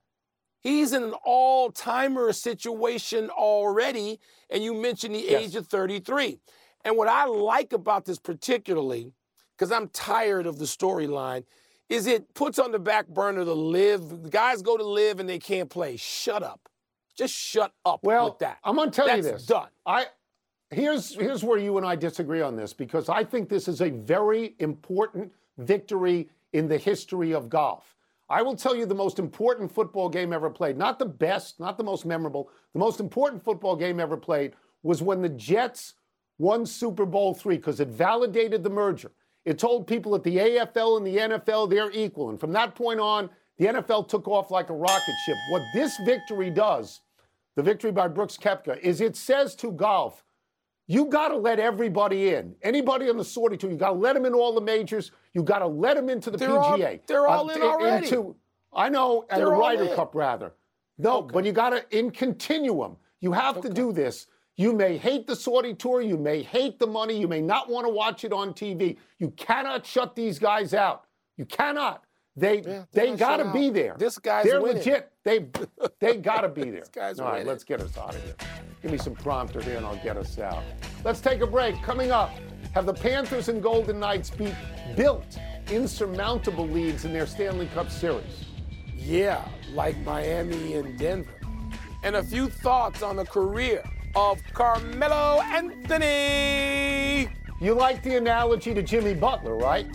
He's 0.61 0.93
in 0.93 1.03
an 1.03 1.13
all 1.25 1.71
timer 1.71 2.31
situation 2.33 3.29
already. 3.29 4.19
And 4.49 4.63
you 4.63 4.73
mentioned 4.73 5.15
the 5.15 5.25
Yes. 5.27 5.43
age 5.43 5.55
of 5.55 5.67
33. 5.67 6.39
And 6.85 6.97
what 6.97 7.07
I 7.07 7.25
like 7.25 7.73
about 7.73 8.05
this 8.05 8.19
particularly, 8.19 9.13
because 9.57 9.71
I'm 9.71 9.87
tired 9.89 10.45
of 10.45 10.59
the 10.59 10.65
storyline, 10.65 11.43
is 11.89 12.07
it 12.07 12.33
puts 12.33 12.57
on 12.57 12.71
the 12.71 12.79
back 12.79 13.07
burner 13.07 13.43
the 13.43 13.55
LIV. 13.55 14.23
The 14.23 14.29
guys 14.29 14.61
go 14.61 14.77
to 14.77 14.83
LIV 14.83 15.19
and 15.19 15.27
they 15.27 15.39
can't 15.39 15.69
play. 15.69 15.97
Shut 15.97 16.41
up. 16.43 16.69
Just 17.15 17.33
shut 17.33 17.73
up 17.85 17.99
Well, 18.03 18.25
with 18.29 18.39
that. 18.39 18.59
I'm 18.63 18.75
going 18.75 18.89
to 18.89 18.95
tell 18.95 19.07
you 19.15 19.21
That's 19.21 19.41
this. 19.41 19.45
done. 19.45 19.67
I 19.85 20.05
here's 20.69 21.13
here's 21.15 21.43
where 21.43 21.57
you 21.57 21.77
and 21.77 21.85
I 21.85 21.95
disagree 21.95 22.41
on 22.41 22.55
this 22.55 22.71
because 22.73 23.09
I 23.09 23.23
think 23.23 23.49
this 23.49 23.67
is 23.67 23.81
a 23.81 23.89
very 23.89 24.55
important 24.59 25.31
victory 25.57 26.29
in 26.53 26.67
the 26.67 26.77
history 26.77 27.33
of 27.33 27.49
golf. 27.49 27.95
I 28.31 28.41
will 28.41 28.55
tell 28.55 28.75
you 28.75 28.85
the 28.85 28.95
most 28.95 29.19
important 29.19 29.69
football 29.71 30.07
game 30.07 30.31
ever 30.31 30.49
played, 30.49 30.77
not 30.77 30.97
the 30.97 31.05
best, 31.05 31.59
not 31.59 31.77
the 31.77 31.83
most 31.83 32.05
memorable. 32.05 32.49
The 32.73 32.79
most 32.79 33.01
important 33.01 33.43
football 33.43 33.75
game 33.75 33.99
ever 33.99 34.15
played 34.15 34.53
was 34.83 35.01
when 35.01 35.21
the 35.21 35.29
Jets 35.29 35.95
won 36.37 36.65
Super 36.65 37.05
Bowl 37.05 37.33
3 37.33 37.57
because 37.57 37.81
it 37.81 37.89
validated 37.89 38.63
the 38.63 38.69
merger. 38.69 39.11
It 39.43 39.59
told 39.59 39.85
people 39.85 40.13
that 40.13 40.23
the 40.23 40.37
AFL 40.37 40.97
and 40.97 41.05
the 41.05 41.17
NFL 41.17 41.69
they're 41.69 41.91
equal 41.91 42.29
and 42.29 42.39
from 42.39 42.53
that 42.53 42.73
point 42.73 43.01
on 43.01 43.29
the 43.57 43.65
NFL 43.65 44.07
took 44.07 44.27
off 44.27 44.49
like 44.49 44.69
a 44.69 44.73
rocket 44.73 45.15
ship. 45.25 45.37
What 45.51 45.63
this 45.73 45.97
victory 46.05 46.49
does 46.49 47.01
the 47.55 47.63
victory 47.63 47.91
by 47.91 48.07
Brooks 48.07 48.37
Koepka, 48.37 48.79
is 48.79 49.01
it 49.01 49.15
says 49.15 49.55
to 49.57 49.71
golf, 49.71 50.23
you 50.87 51.05
got 51.05 51.29
to 51.29 51.37
let 51.37 51.59
everybody 51.59 52.33
in. 52.33 52.55
Anybody 52.61 53.09
on 53.09 53.17
the 53.17 53.23
Saudi 53.23 53.57
tour, 53.57 53.71
you 53.71 53.77
got 53.77 53.91
to 53.91 53.99
let 53.99 54.13
them 54.13 54.25
in 54.25 54.33
all 54.33 54.53
the 54.53 54.61
majors. 54.61 55.11
You 55.33 55.43
got 55.43 55.59
to 55.59 55.67
let 55.67 55.95
them 55.95 56.09
into 56.09 56.29
the 56.29 56.37
they're 56.37 56.49
PGA. 56.49 56.99
All, 56.99 56.99
they're 57.07 57.27
all 57.27 57.49
uh, 57.49 57.53
in 57.53 57.61
already. 57.61 58.05
Into, 58.07 58.35
I 58.73 58.89
know, 58.89 59.25
and 59.29 59.39
they're 59.39 59.47
the 59.47 59.55
Ryder 59.55 59.95
Cup 59.95 60.15
rather. 60.15 60.53
No, 60.97 61.19
okay. 61.19 61.31
but 61.33 61.45
you 61.45 61.51
got 61.51 61.71
to 61.71 61.97
in 61.97 62.11
continuum. 62.11 62.97
You 63.21 63.31
have 63.31 63.57
okay. 63.57 63.69
to 63.69 63.73
do 63.73 63.93
this. 63.93 64.27
You 64.57 64.73
may 64.73 64.97
hate 64.97 65.27
the 65.27 65.35
Saudi 65.35 65.73
tour. 65.73 66.01
You 66.01 66.17
may 66.17 66.43
hate 66.43 66.77
the 66.77 66.87
money. 66.87 67.17
You 67.17 67.27
may 67.27 67.41
not 67.41 67.69
want 67.69 67.87
to 67.87 67.89
watch 67.91 68.23
it 68.23 68.33
on 68.33 68.53
TV. 68.53 68.97
You 69.17 69.31
cannot 69.31 69.85
shut 69.85 70.15
these 70.15 70.39
guys 70.39 70.73
out. 70.73 71.05
You 71.37 71.45
cannot. 71.45 72.03
They 72.35 72.61
yeah, 72.61 72.83
they 72.93 73.15
got 73.15 73.37
to 73.37 73.51
be 73.51 73.69
there. 73.69 73.95
This 73.97 74.17
guy's 74.17 74.45
They're 74.45 74.61
winning. 74.61 74.77
legit. 74.77 75.11
They 75.23 75.47
they 75.99 76.17
got 76.17 76.41
to 76.41 76.49
be 76.49 76.63
there. 76.71 76.79
this 76.81 76.89
guy's 76.89 77.19
All 77.19 77.25
winning. 77.27 77.39
right, 77.41 77.47
let's 77.47 77.63
get 77.63 77.81
us 77.81 77.97
out 77.97 78.15
of 78.15 78.23
here. 78.23 78.35
Give 78.81 78.91
me 78.91 78.97
some 78.97 79.15
prompter 79.15 79.61
here 79.61 79.77
and 79.77 79.85
I'll 79.85 80.01
get 80.03 80.17
us 80.17 80.39
out. 80.39 80.63
Let's 81.03 81.19
take 81.19 81.41
a 81.41 81.47
break. 81.47 81.81
Coming 81.83 82.11
up, 82.11 82.31
have 82.73 82.85
the 82.85 82.93
Panthers 82.93 83.49
and 83.49 83.61
Golden 83.61 83.99
Knights 83.99 84.29
beat 84.29 84.55
built 84.95 85.37
insurmountable 85.69 86.67
leads 86.67 87.05
in 87.05 87.11
their 87.13 87.27
Stanley 87.27 87.67
Cup 87.67 87.91
series? 87.91 88.45
Yeah, 88.95 89.45
like 89.73 89.97
Miami 89.99 90.75
and 90.75 90.97
Denver. 90.97 91.29
And 92.03 92.15
a 92.15 92.23
few 92.23 92.49
thoughts 92.49 93.03
on 93.03 93.15
the 93.17 93.25
career 93.25 93.83
of 94.15 94.39
Carmelo 94.53 95.41
Anthony. 95.41 97.29
You 97.59 97.73
like 97.75 98.01
the 98.03 98.15
analogy 98.17 98.73
to 98.73 98.81
Jimmy 98.81 99.13
Butler, 99.13 99.55
right? 99.55 99.85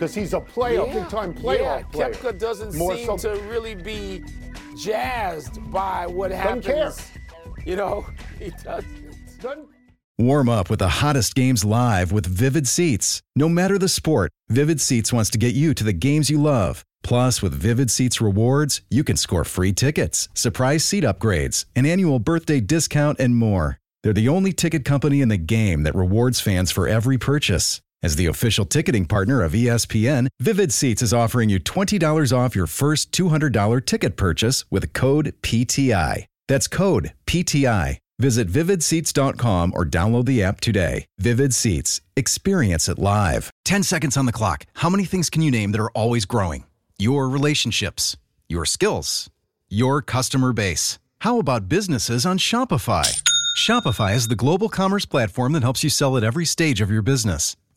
Because 0.00 0.14
he's 0.14 0.32
a 0.32 0.40
player, 0.40 0.86
yeah. 0.86 0.94
big 0.94 1.08
time 1.10 1.34
playoff 1.34 1.60
yeah, 1.60 1.82
player. 1.92 2.14
Koepka 2.14 2.38
doesn't 2.38 2.74
More 2.74 2.96
seem 2.96 3.18
so- 3.18 3.34
to 3.34 3.42
really 3.42 3.74
be 3.74 4.24
jazzed 4.74 5.60
by 5.70 6.06
what 6.06 6.30
happens. 6.30 6.64
Doesn't 6.64 7.04
care. 7.26 7.64
You 7.66 7.76
know, 7.76 8.06
he 8.38 8.50
doesn't. 8.64 9.40
doesn't. 9.42 9.68
Warm 10.18 10.48
up 10.48 10.70
with 10.70 10.78
the 10.78 10.88
hottest 10.88 11.34
games 11.34 11.66
live 11.66 12.12
with 12.12 12.24
Vivid 12.24 12.66
Seats. 12.66 13.20
No 13.36 13.46
matter 13.46 13.76
the 13.76 13.90
sport, 13.90 14.32
Vivid 14.48 14.80
Seats 14.80 15.12
wants 15.12 15.28
to 15.30 15.38
get 15.38 15.54
you 15.54 15.74
to 15.74 15.84
the 15.84 15.92
games 15.92 16.30
you 16.30 16.40
love. 16.40 16.82
Plus, 17.02 17.42
with 17.42 17.52
Vivid 17.52 17.90
Seats 17.90 18.22
rewards, 18.22 18.80
you 18.88 19.04
can 19.04 19.18
score 19.18 19.44
free 19.44 19.74
tickets, 19.74 20.30
surprise 20.32 20.82
seat 20.82 21.04
upgrades, 21.04 21.66
an 21.76 21.84
annual 21.84 22.18
birthday 22.18 22.60
discount, 22.60 23.20
and 23.20 23.36
more. 23.36 23.76
They're 24.02 24.14
the 24.14 24.30
only 24.30 24.54
ticket 24.54 24.86
company 24.86 25.20
in 25.20 25.28
the 25.28 25.36
game 25.36 25.82
that 25.82 25.94
rewards 25.94 26.40
fans 26.40 26.70
for 26.70 26.88
every 26.88 27.18
purchase. 27.18 27.82
As 28.02 28.16
the 28.16 28.26
official 28.26 28.64
ticketing 28.64 29.04
partner 29.04 29.42
of 29.42 29.52
ESPN, 29.52 30.28
Vivid 30.40 30.72
Seats 30.72 31.02
is 31.02 31.12
offering 31.12 31.50
you 31.50 31.60
$20 31.60 32.32
off 32.34 32.56
your 32.56 32.66
first 32.66 33.12
$200 33.12 33.84
ticket 33.84 34.16
purchase 34.16 34.64
with 34.70 34.94
code 34.94 35.34
PTI. 35.42 36.24
That's 36.48 36.66
code 36.66 37.12
PTI. 37.26 37.98
Visit 38.18 38.48
vividseats.com 38.48 39.72
or 39.76 39.84
download 39.84 40.24
the 40.24 40.42
app 40.42 40.60
today. 40.60 41.04
Vivid 41.18 41.52
Seats. 41.52 42.00
Experience 42.16 42.88
it 42.88 42.98
live. 42.98 43.50
10 43.66 43.82
seconds 43.82 44.16
on 44.16 44.24
the 44.24 44.32
clock. 44.32 44.64
How 44.76 44.88
many 44.88 45.04
things 45.04 45.28
can 45.28 45.42
you 45.42 45.50
name 45.50 45.72
that 45.72 45.80
are 45.80 45.90
always 45.90 46.24
growing? 46.24 46.64
Your 46.98 47.28
relationships, 47.28 48.16
your 48.48 48.64
skills, 48.64 49.28
your 49.68 50.00
customer 50.00 50.54
base. 50.54 50.98
How 51.18 51.38
about 51.38 51.68
businesses 51.68 52.24
on 52.24 52.38
Shopify? 52.38 53.22
Shopify 53.58 54.14
is 54.14 54.28
the 54.28 54.36
global 54.36 54.70
commerce 54.70 55.04
platform 55.04 55.52
that 55.52 55.62
helps 55.62 55.84
you 55.84 55.90
sell 55.90 56.16
at 56.16 56.24
every 56.24 56.46
stage 56.46 56.80
of 56.80 56.90
your 56.90 57.02
business. 57.02 57.56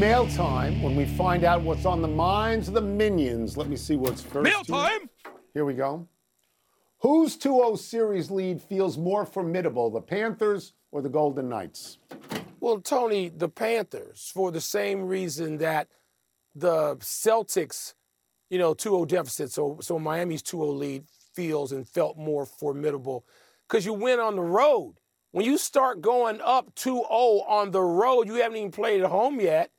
Mail 0.00 0.26
time 0.28 0.80
when 0.80 0.96
we 0.96 1.04
find 1.04 1.44
out 1.44 1.60
what's 1.60 1.84
on 1.84 2.00
the 2.00 2.08
minds 2.08 2.68
of 2.68 2.74
the 2.74 2.80
minions. 2.80 3.58
Let 3.58 3.68
me 3.68 3.76
see 3.76 3.96
what's 3.96 4.22
first. 4.22 4.44
Mail 4.44 4.64
time! 4.64 5.10
Here 5.52 5.66
we 5.66 5.74
go. 5.74 6.08
Whose 7.00 7.36
2 7.36 7.50
0 7.50 7.76
series 7.76 8.30
lead 8.30 8.62
feels 8.62 8.96
more 8.96 9.26
formidable, 9.26 9.90
the 9.90 10.00
Panthers 10.00 10.72
or 10.90 11.02
the 11.02 11.10
Golden 11.10 11.50
Knights? 11.50 11.98
Well, 12.60 12.80
Tony, 12.80 13.28
the 13.28 13.50
Panthers, 13.50 14.30
for 14.32 14.50
the 14.50 14.60
same 14.62 15.02
reason 15.02 15.58
that 15.58 15.88
the 16.54 16.96
Celtics, 16.96 17.92
you 18.48 18.58
know, 18.58 18.72
2 18.72 18.88
0 18.88 19.04
deficit, 19.04 19.52
so, 19.52 19.80
so 19.82 19.98
Miami's 19.98 20.42
2 20.42 20.56
0 20.56 20.66
lead 20.68 21.04
feels 21.34 21.72
and 21.72 21.86
felt 21.86 22.16
more 22.16 22.46
formidable 22.46 23.26
because 23.68 23.84
you 23.84 23.92
win 23.92 24.18
on 24.18 24.36
the 24.36 24.42
road. 24.42 24.94
When 25.32 25.44
you 25.44 25.58
start 25.58 26.00
going 26.00 26.40
up 26.42 26.74
2 26.76 26.90
0 26.90 27.04
on 27.06 27.70
the 27.70 27.82
road, 27.82 28.28
you 28.28 28.36
haven't 28.36 28.56
even 28.56 28.70
played 28.70 29.02
at 29.02 29.10
home 29.10 29.40
yet. 29.40 29.70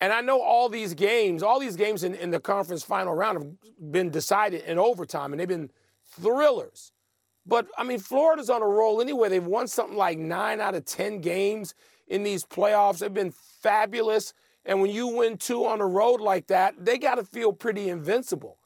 And 0.00 0.12
I 0.12 0.20
know 0.22 0.40
all 0.40 0.68
these 0.68 0.94
games, 0.94 1.42
all 1.42 1.60
these 1.60 1.76
games 1.76 2.04
in, 2.04 2.14
in 2.14 2.30
the 2.30 2.40
conference 2.40 2.82
final 2.82 3.14
round 3.14 3.38
have 3.38 3.92
been 3.92 4.10
decided 4.10 4.62
in 4.62 4.78
overtime, 4.78 5.32
and 5.32 5.40
they've 5.40 5.48
been 5.48 5.70
thrillers. 6.18 6.92
But 7.46 7.66
I 7.76 7.84
mean, 7.84 7.98
Florida's 7.98 8.50
on 8.50 8.62
a 8.62 8.66
roll 8.66 9.00
anyway. 9.00 9.28
They've 9.28 9.44
won 9.44 9.66
something 9.66 9.96
like 9.96 10.18
nine 10.18 10.60
out 10.60 10.74
of 10.74 10.84
10 10.84 11.20
games 11.20 11.74
in 12.06 12.22
these 12.22 12.44
playoffs. 12.44 12.98
They've 12.98 13.12
been 13.12 13.32
fabulous. 13.32 14.32
And 14.64 14.80
when 14.80 14.90
you 14.90 15.06
win 15.08 15.36
two 15.36 15.66
on 15.66 15.78
the 15.78 15.86
road 15.86 16.20
like 16.20 16.46
that, 16.48 16.74
they 16.78 16.98
got 16.98 17.16
to 17.16 17.24
feel 17.24 17.52
pretty 17.52 17.88
invincible. 17.88 18.58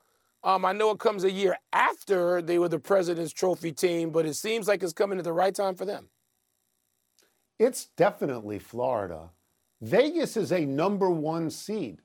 Um, 0.43 0.65
I 0.65 0.73
know 0.73 0.91
it 0.91 0.99
comes 0.99 1.25
a 1.25 1.31
year 1.31 1.57
after 1.73 2.43
they 2.43 2.59
were 2.59 2.69
the 2.69 2.79
President's 2.79 3.33
Trophy 3.33 3.73
team, 3.73 4.11
but 4.11 4.27
it 4.27 4.35
seems 4.35 4.69
like 4.69 4.83
it's 4.83 4.93
coming 4.93 5.19
at 5.19 5.25
the 5.25 5.33
right 5.33 5.55
time 5.55 5.75
for 5.75 5.87
them. 5.87 6.11
It's 7.59 7.87
definitely 7.97 8.59
Florida. 8.59 9.31
Vegas 9.85 10.39
is 10.39 10.51
a 10.51 10.65
number 10.65 11.11
one 11.11 11.51
seed. 11.51 12.01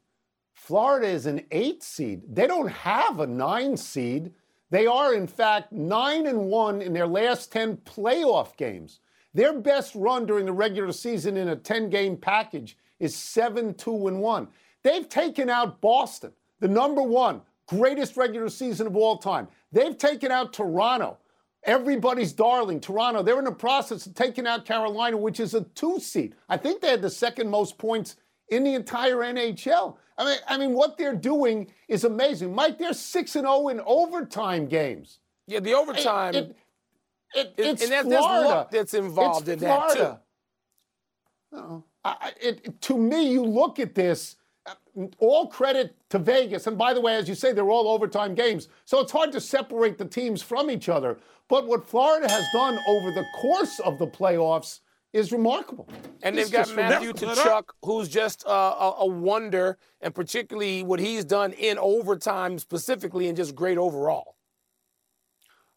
Florida 0.54 1.08
is 1.08 1.26
an 1.26 1.46
eight 1.52 1.82
seed. 1.82 2.24
They 2.28 2.46
don't 2.46 2.68
have 2.68 3.22
a 3.22 3.28
nine 3.28 3.78
seed. 3.78 4.34
They 4.70 4.86
are, 4.86 5.14
in 5.14 5.28
fact, 5.28 5.72
nine 5.72 6.28
and 6.28 6.48
one 6.48 6.82
in 6.82 6.92
their 6.92 7.08
last 7.08 7.54
10 7.54 7.78
playoff 7.78 8.58
games. 8.58 9.00
Their 9.34 9.58
best 9.58 9.96
run 9.96 10.26
during 10.26 10.46
the 10.46 10.52
regular 10.52 10.92
season 10.92 11.38
in 11.38 11.48
a 11.48 11.56
10 11.56 11.90
game 11.90 12.18
package 12.18 12.78
is 13.00 13.16
7 13.16 13.74
2 13.74 14.08
and 14.08 14.20
1. 14.20 14.48
They've 14.84 15.08
taken 15.08 15.50
out 15.50 15.80
Boston, 15.80 16.34
the 16.60 16.68
number 16.68 17.02
one, 17.02 17.42
greatest 17.68 18.18
regular 18.18 18.50
season 18.50 18.88
of 18.88 18.98
all 18.98 19.18
time. 19.18 19.48
They've 19.72 19.98
taken 19.98 20.32
out 20.32 20.52
Toronto, 20.52 21.18
everybody's 21.64 22.34
darling, 22.34 22.80
Toronto. 22.80 23.24
They're 23.24 23.40
in 23.40 23.46
the 23.46 23.52
process 23.52 24.06
of 24.06 24.14
taking 24.14 24.48
out 24.48 24.66
Carolina, 24.66 25.18
which 25.18 25.40
is 25.40 25.54
a 25.54 25.62
two 25.62 26.00
seed. 26.00 26.36
I 26.48 26.58
think 26.58 26.82
they 26.82 26.90
had 26.90 27.02
the 27.02 27.10
second 27.10 27.50
most 27.50 27.78
points 27.78 28.16
in 28.50 28.64
the 28.64 28.74
entire 28.74 29.18
NHL. 29.18 29.98
I 30.18 30.26
mean, 30.26 30.38
I 30.48 30.58
mean, 30.58 30.74
what 30.74 30.98
they're 30.98 31.16
doing 31.16 31.72
is 31.88 32.04
amazing. 32.04 32.54
Mike, 32.54 32.78
they're 32.78 32.94
six 32.94 33.36
and 33.36 33.44
zero 33.44 33.54
oh 33.54 33.70
in 33.70 33.80
overtime 33.86 34.68
games. 34.68 35.20
Yeah, 35.48 35.62
the 35.62 35.74
overtime. 35.74 36.36
It, 36.36 36.56
it, 37.34 37.54
it, 37.58 37.66
it's 37.66 37.84
and 37.84 37.92
that, 37.92 38.06
Florida. 38.06 38.68
that's 38.72 38.94
involved 38.94 39.48
it's 39.48 39.62
in 39.62 39.68
Florida. 39.68 40.22
that 41.52 41.58
too. 41.58 41.58
No, 41.58 41.86
I, 42.04 42.32
it, 42.42 42.82
to 42.82 42.98
me, 42.98 43.32
you 43.32 43.44
look 43.44 43.80
at 43.80 43.96
this. 43.96 44.36
All 45.20 45.48
credit 45.48 45.96
to 46.10 46.20
Vegas, 46.20 46.68
and 46.68 46.78
by 46.78 46.94
the 46.94 47.02
way, 47.02 47.16
as 47.16 47.30
you 47.30 47.36
say, 47.36 47.54
they're 47.54 47.70
all 47.70 47.88
overtime 47.88 48.36
games, 48.36 48.68
so 48.86 49.00
it's 49.00 49.12
hard 49.12 49.32
to 49.34 49.42
separate 49.42 49.98
the 49.98 50.06
teams 50.06 50.42
from 50.42 50.70
each 50.70 50.90
other. 50.90 51.18
But 51.48 51.68
what 51.68 51.88
Florida 51.88 52.30
has 52.30 52.46
done 52.54 52.80
over 52.88 53.12
the 53.12 53.26
course 53.36 53.80
of 53.80 53.98
the 53.98 54.08
playoffs 54.08 54.82
is 55.14 55.32
remarkable. 55.32 55.88
And 56.22 56.38
they've 56.38 56.52
got 56.52 56.74
Matthew 56.76 57.14
Tkachuk, 57.14 57.70
who's 57.84 58.10
just 58.10 58.46
uh, 58.46 58.50
a, 58.50 58.94
a, 59.00 59.06
wonder, 59.06 59.78
and 60.02 60.14
particularly 60.14 60.84
what 60.84 61.00
he's 61.00 61.26
done 61.26 61.54
in 61.54 61.78
overtime 61.80 62.60
specifically, 62.60 63.28
and 63.28 63.36
just 63.36 63.56
great 63.56 63.78
overall. 63.78 64.36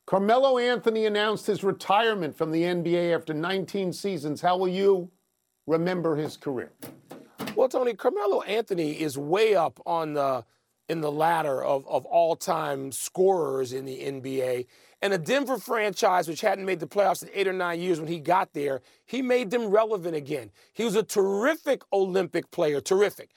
Carmelo 0.07 0.59
Anthony 0.59 1.07
announced 1.07 1.47
his 1.47 1.65
retirement 1.65 2.37
from 2.37 2.51
the 2.51 2.63
NBA 2.63 3.15
after 3.15 3.33
19 3.33 3.93
seasons. 3.93 4.41
How 4.41 4.57
will 4.57 4.69
you 4.69 5.11
remember 5.67 6.17
his 6.17 6.37
career? 6.37 6.73
Well, 7.57 7.69
Tony, 7.69 7.95
Carmelo 7.95 8.43
Anthony 8.43 9.01
is 9.01 9.19
way 9.19 9.55
up 9.55 9.81
on 9.87 10.15
the 10.15 10.45
in 10.89 11.01
the 11.01 11.13
ladder 11.13 11.63
of, 11.63 11.87
of 11.87 12.05
all-time 12.05 12.93
scorers 12.93 13.73
in 13.73 13.85
the 13.85 13.99
NBA. 13.99 14.67
And 15.01 15.13
a 15.13 15.19
Denver 15.19 15.57
franchise, 15.57 16.29
which 16.29 16.41
hadn't 16.41 16.67
made 16.67 16.81
the 16.81 16.87
playoffs 16.87 17.23
in 17.23 17.31
eight 17.33 17.49
or 17.49 17.53
nine 17.53 17.81
years 17.81 17.99
when 17.99 18.09
he 18.09 18.19
got 18.19 18.53
there, 18.53 18.83
he 19.05 19.23
made 19.23 19.51
them 19.51 19.69
relevant 19.69 20.15
again. 20.15 20.51
He 20.73 20.85
was 20.85 20.95
a 20.95 21.03
terrific 21.03 21.83
Olympic 21.93 22.51
player, 22.51 22.81
terrific. 22.81 23.31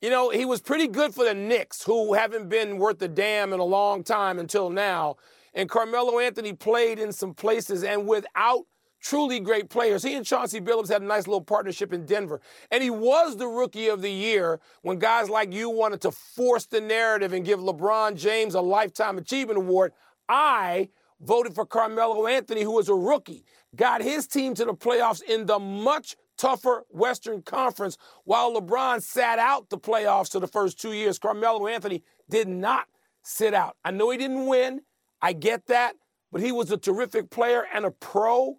You 0.00 0.10
know, 0.10 0.30
he 0.30 0.44
was 0.44 0.60
pretty 0.60 0.86
good 0.86 1.14
for 1.14 1.24
the 1.24 1.34
Knicks, 1.34 1.82
who 1.82 2.14
haven't 2.14 2.48
been 2.48 2.78
worth 2.78 3.00
a 3.02 3.08
damn 3.08 3.52
in 3.52 3.60
a 3.60 3.64
long 3.64 4.04
time 4.04 4.38
until 4.38 4.70
now. 4.70 5.16
And 5.54 5.68
Carmelo 5.68 6.18
Anthony 6.18 6.52
played 6.52 6.98
in 6.98 7.12
some 7.12 7.34
places 7.34 7.82
and 7.82 8.06
without 8.06 8.66
truly 9.00 9.40
great 9.40 9.68
players. 9.68 10.02
He 10.02 10.14
and 10.14 10.24
Chauncey 10.24 10.60
Billups 10.60 10.88
had 10.88 11.02
a 11.02 11.06
nice 11.06 11.26
little 11.26 11.40
partnership 11.40 11.92
in 11.92 12.06
Denver. 12.06 12.40
And 12.70 12.82
he 12.82 12.90
was 12.90 13.36
the 13.36 13.46
rookie 13.46 13.88
of 13.88 14.02
the 14.02 14.10
year 14.10 14.60
when 14.82 14.98
guys 14.98 15.28
like 15.28 15.52
you 15.52 15.70
wanted 15.70 16.00
to 16.02 16.10
force 16.10 16.66
the 16.66 16.80
narrative 16.80 17.32
and 17.32 17.44
give 17.44 17.60
LeBron 17.60 18.16
James 18.16 18.54
a 18.54 18.60
lifetime 18.60 19.18
achievement 19.18 19.58
award. 19.58 19.92
I 20.28 20.88
voted 21.20 21.54
for 21.54 21.66
Carmelo 21.66 22.26
Anthony, 22.26 22.62
who 22.62 22.72
was 22.72 22.88
a 22.88 22.94
rookie, 22.94 23.44
got 23.74 24.02
his 24.02 24.26
team 24.26 24.54
to 24.54 24.64
the 24.64 24.74
playoffs 24.74 25.22
in 25.22 25.46
the 25.46 25.58
much 25.58 26.16
tougher 26.36 26.84
Western 26.90 27.42
Conference, 27.42 27.98
while 28.24 28.54
LeBron 28.54 29.02
sat 29.02 29.38
out 29.38 29.70
the 29.70 29.78
playoffs 29.78 30.30
for 30.30 30.38
the 30.38 30.46
first 30.46 30.80
two 30.80 30.92
years. 30.92 31.18
Carmelo 31.18 31.66
Anthony 31.66 32.04
did 32.30 32.46
not 32.46 32.86
sit 33.22 33.52
out. 33.54 33.76
I 33.84 33.90
know 33.90 34.10
he 34.10 34.18
didn't 34.18 34.46
win. 34.46 34.82
I 35.20 35.32
get 35.32 35.66
that. 35.66 35.96
But 36.30 36.42
he 36.42 36.52
was 36.52 36.70
a 36.70 36.76
terrific 36.76 37.30
player 37.30 37.64
and 37.72 37.84
a 37.84 37.90
pro 37.90 38.58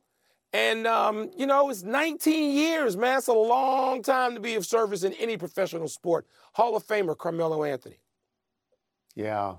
and, 0.53 0.88
um, 0.88 1.29
you 1.38 1.46
know, 1.46 1.70
it's 1.70 1.84
19 1.84 2.51
years, 2.51 2.98
man. 2.98 3.20
It's 3.20 3.27
a 3.27 3.34
long 3.34 4.01
time 4.01 4.34
to 4.34 4.39
be 4.39 4.56
of 4.56 4.65
service 4.65 5.03
in 5.03 5.13
any 5.13 5.38
professional 5.38 5.88
sport. 5.88 6.25
Hall 6.53 6.75
of 6.75 6.86
Famer 6.86 7.18
Carmelo 7.18 7.63
Anthony. 7.63 8.00
Yeah. 9.15 9.56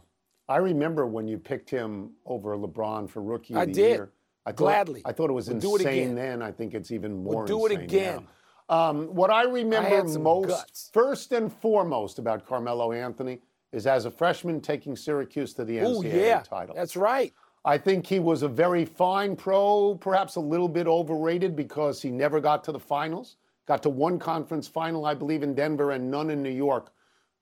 I 0.48 0.56
remember 0.56 1.06
when 1.06 1.28
you 1.28 1.38
picked 1.38 1.70
him 1.70 2.12
over 2.26 2.56
LeBron 2.56 3.08
for 3.08 3.22
Rookie 3.22 3.54
of 3.54 3.60
I 3.60 3.64
the 3.66 3.72
did. 3.72 3.90
Year. 3.96 4.10
I 4.46 4.50
thought, 4.50 4.56
Gladly. 4.56 5.02
I 5.04 5.12
thought 5.12 5.30
it 5.30 5.34
was 5.34 5.48
We'll 5.48 5.58
it 5.58 5.64
insane 5.82 6.02
again. 6.02 6.14
then. 6.16 6.42
I 6.42 6.50
think 6.50 6.74
it's 6.74 6.90
even 6.90 7.22
more 7.22 7.44
We'll 7.44 7.46
do 7.46 7.66
it 7.66 7.72
again. 7.80 8.26
Um, 8.68 9.06
what 9.14 9.30
I 9.30 9.42
remember 9.44 10.08
some 10.08 10.22
most, 10.22 10.48
guts. 10.48 10.90
first 10.92 11.32
and 11.32 11.52
foremost 11.52 12.18
about 12.18 12.46
Carmelo 12.46 12.92
Anthony 12.92 13.40
is 13.72 13.86
as 13.86 14.04
a 14.06 14.10
freshman 14.10 14.60
taking 14.60 14.96
Syracuse 14.96 15.52
to 15.54 15.64
the 15.64 15.80
Oh, 15.80 16.00
NCAA 16.02 16.14
yeah. 16.14 16.40
title. 16.40 16.74
That's 16.74 16.96
right. 16.96 17.32
I 17.64 17.76
think 17.76 18.06
he 18.06 18.18
was 18.20 18.42
a 18.42 18.48
very 18.48 18.86
fine 18.86 19.36
pro, 19.36 19.94
perhaps 20.00 20.36
a 20.36 20.40
little 20.40 20.68
bit 20.68 20.86
overrated 20.86 21.54
because 21.54 22.00
he 22.00 22.10
never 22.10 22.40
got 22.40 22.64
to 22.64 22.72
the 22.72 22.80
finals. 22.80 23.36
Got 23.66 23.82
to 23.82 23.90
one 23.90 24.18
conference 24.18 24.66
final, 24.66 25.04
I 25.04 25.14
believe, 25.14 25.42
in 25.42 25.54
Denver 25.54 25.90
and 25.90 26.10
none 26.10 26.30
in 26.30 26.42
New 26.42 26.50
York. 26.50 26.92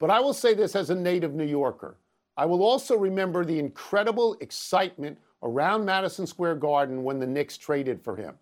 But 0.01 0.11
I 0.11 0.21
will 0.21 0.35
say 0.35 0.55
this 0.55 0.75
as 0.75 0.91
a 0.91 0.95
native 0.95 1.35
New 1.35 1.47
Yorker. 1.47 1.97
I 2.37 2.47
will 2.47 2.63
also 2.63 2.97
remember 2.97 3.45
the 3.45 3.59
incredible 3.59 4.37
excitement 4.41 5.19
around 5.43 5.85
Madison 5.85 6.27
Square 6.27 6.57
Garden 6.57 7.05
when 7.05 7.21
the 7.21 7.27
Knicks 7.27 7.57
traded 7.57 8.03
for 8.03 8.17
him. 8.17 8.35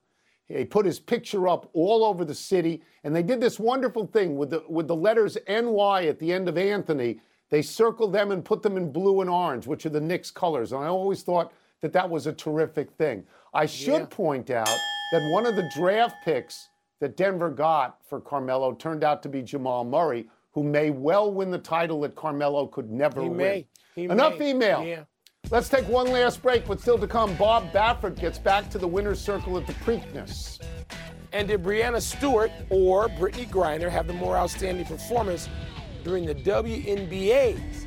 He 0.49 0.65
put 0.65 0.87
his 0.87 1.01
picture 1.01 1.49
up 1.49 1.69
all 1.73 2.05
over 2.05 2.25
the 2.25 2.35
city, 2.35 2.83
and 3.05 3.15
they 3.15 3.23
did 3.23 3.41
this 3.41 3.59
wonderful 3.59 4.07
thing 4.07 4.37
with 4.37 4.51
the 4.51 4.63
with 4.69 4.87
the 4.87 4.95
letters 4.95 5.37
NY 5.49 6.07
at 6.07 6.19
the 6.19 6.33
end 6.33 6.49
of 6.49 6.57
Anthony. 6.57 7.21
They 7.51 7.63
circled 7.63 8.13
them 8.13 8.31
and 8.31 8.45
put 8.45 8.63
them 8.63 8.77
in 8.77 8.93
blue 8.93 9.21
and 9.21 9.31
orange, 9.31 9.67
which 9.67 9.87
are 9.87 9.91
the 9.91 10.01
Knicks 10.01 10.31
colors. 10.31 10.73
And 10.73 10.83
I 10.83 10.89
always 10.89 11.23
thought 11.23 11.53
that 11.83 11.93
that 11.93 12.09
was 12.09 12.27
a 12.27 12.33
terrific 12.33 12.91
thing. 12.93 13.25
I 13.55 13.67
should 13.67 14.01
Yeah. 14.01 14.07
point 14.11 14.51
out 14.51 14.69
that 15.13 15.31
one 15.33 15.47
of 15.47 15.57
the 15.57 15.69
draft 15.75 16.17
picks 16.25 16.69
that 17.01 17.17
Denver 17.17 17.51
got 17.51 17.99
for 18.09 18.21
Carmelo 18.21 18.73
turned 18.75 19.05
out 19.05 19.23
to 19.23 19.29
be 19.29 19.43
Jamal 19.43 19.85
Murray, 19.85 20.29
who 20.53 20.63
may 20.63 20.91
well 20.91 21.31
win 21.31 21.51
the 21.51 21.59
title 21.59 22.01
that 22.01 22.15
Carmelo 22.17 22.67
could 22.67 22.91
never 22.91 23.21
He 23.23 23.29
win. 23.29 23.37
may. 23.37 23.67
He 23.95 24.05
Enough 24.05 24.39
may. 24.39 24.51
email. 24.51 24.83
Yeah. 24.85 25.05
Let's 25.51 25.69
take 25.69 25.87
one 25.89 26.11
last 26.11 26.43
break, 26.43 26.67
but 26.67 26.81
still 26.81 26.99
to 26.99 27.07
come, 27.07 27.35
Bob 27.37 27.71
Baffert 27.73 28.19
gets 28.19 28.39
back 28.39 28.69
to 28.71 28.79
the 28.79 28.89
winner's 28.89 29.21
circle 29.21 29.57
at 29.57 29.67
the 29.67 29.75
Preakness. 29.75 30.61
And 31.33 31.47
did 31.49 31.63
Breanna 31.63 32.01
Stewart 32.01 32.51
or 32.71 33.09
Brittney 33.09 33.47
Griner 33.49 33.89
have 33.91 34.07
the 34.07 34.13
more 34.13 34.37
outstanding 34.37 34.87
performance 34.87 35.49
during 36.03 36.25
the 36.27 36.35
WNBA's 36.35 37.87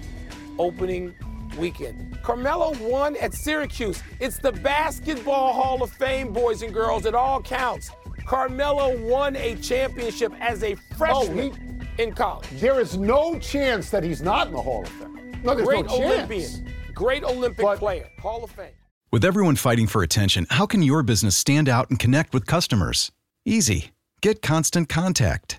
opening 0.58 1.14
weekend? 1.58 2.09
Carmelo 2.24 2.74
won 2.82 3.16
at 3.18 3.34
Syracuse. 3.34 4.02
It's 4.20 4.38
the 4.38 4.52
Basketball 4.52 5.54
Hall 5.54 5.82
of 5.82 5.92
Fame, 5.92 6.32
boys 6.34 6.62
and 6.62 6.74
girls. 6.74 7.06
It 7.06 7.16
all 7.16 7.42
counts. 7.42 7.92
Carmelo 8.26 8.98
won 9.08 9.36
a 9.36 9.56
championship 9.56 10.32
as 10.40 10.64
a 10.64 10.76
freshman 10.98 11.82
oh, 11.98 12.02
in 12.02 12.14
college. 12.14 12.48
There 12.54 12.80
is 12.80 12.98
no 12.98 13.40
chance 13.40 13.90
that 13.90 14.04
he's 14.04 14.22
not 14.22 14.48
in 14.48 14.54
the 14.54 14.62
Hall 14.62 14.84
of 14.84 14.90
Fame. 14.90 15.42
No, 15.44 15.56
there's 15.56 15.68
Great 15.68 15.86
no 15.86 15.98
chance. 15.98 16.30
Olympian, 16.32 16.74
great 16.94 17.24
Olympic 17.24 17.66
But- 17.66 17.80
player, 17.80 18.10
Hall 18.20 18.44
of 18.44 18.52
Fame. 18.52 18.74
With 19.12 19.26
everyone 19.26 19.56
fighting 19.56 19.88
for 19.88 20.04
attention, 20.04 20.46
how 20.52 20.68
can 20.68 20.84
your 20.84 21.02
business 21.02 21.36
stand 21.36 21.68
out 21.68 21.90
and 21.90 21.98
connect 21.98 22.32
with 22.32 22.46
customers? 22.46 23.12
Easy. 23.44 23.90
Get 24.22 24.44
Constant 24.44 24.88
Contact. 24.88 25.59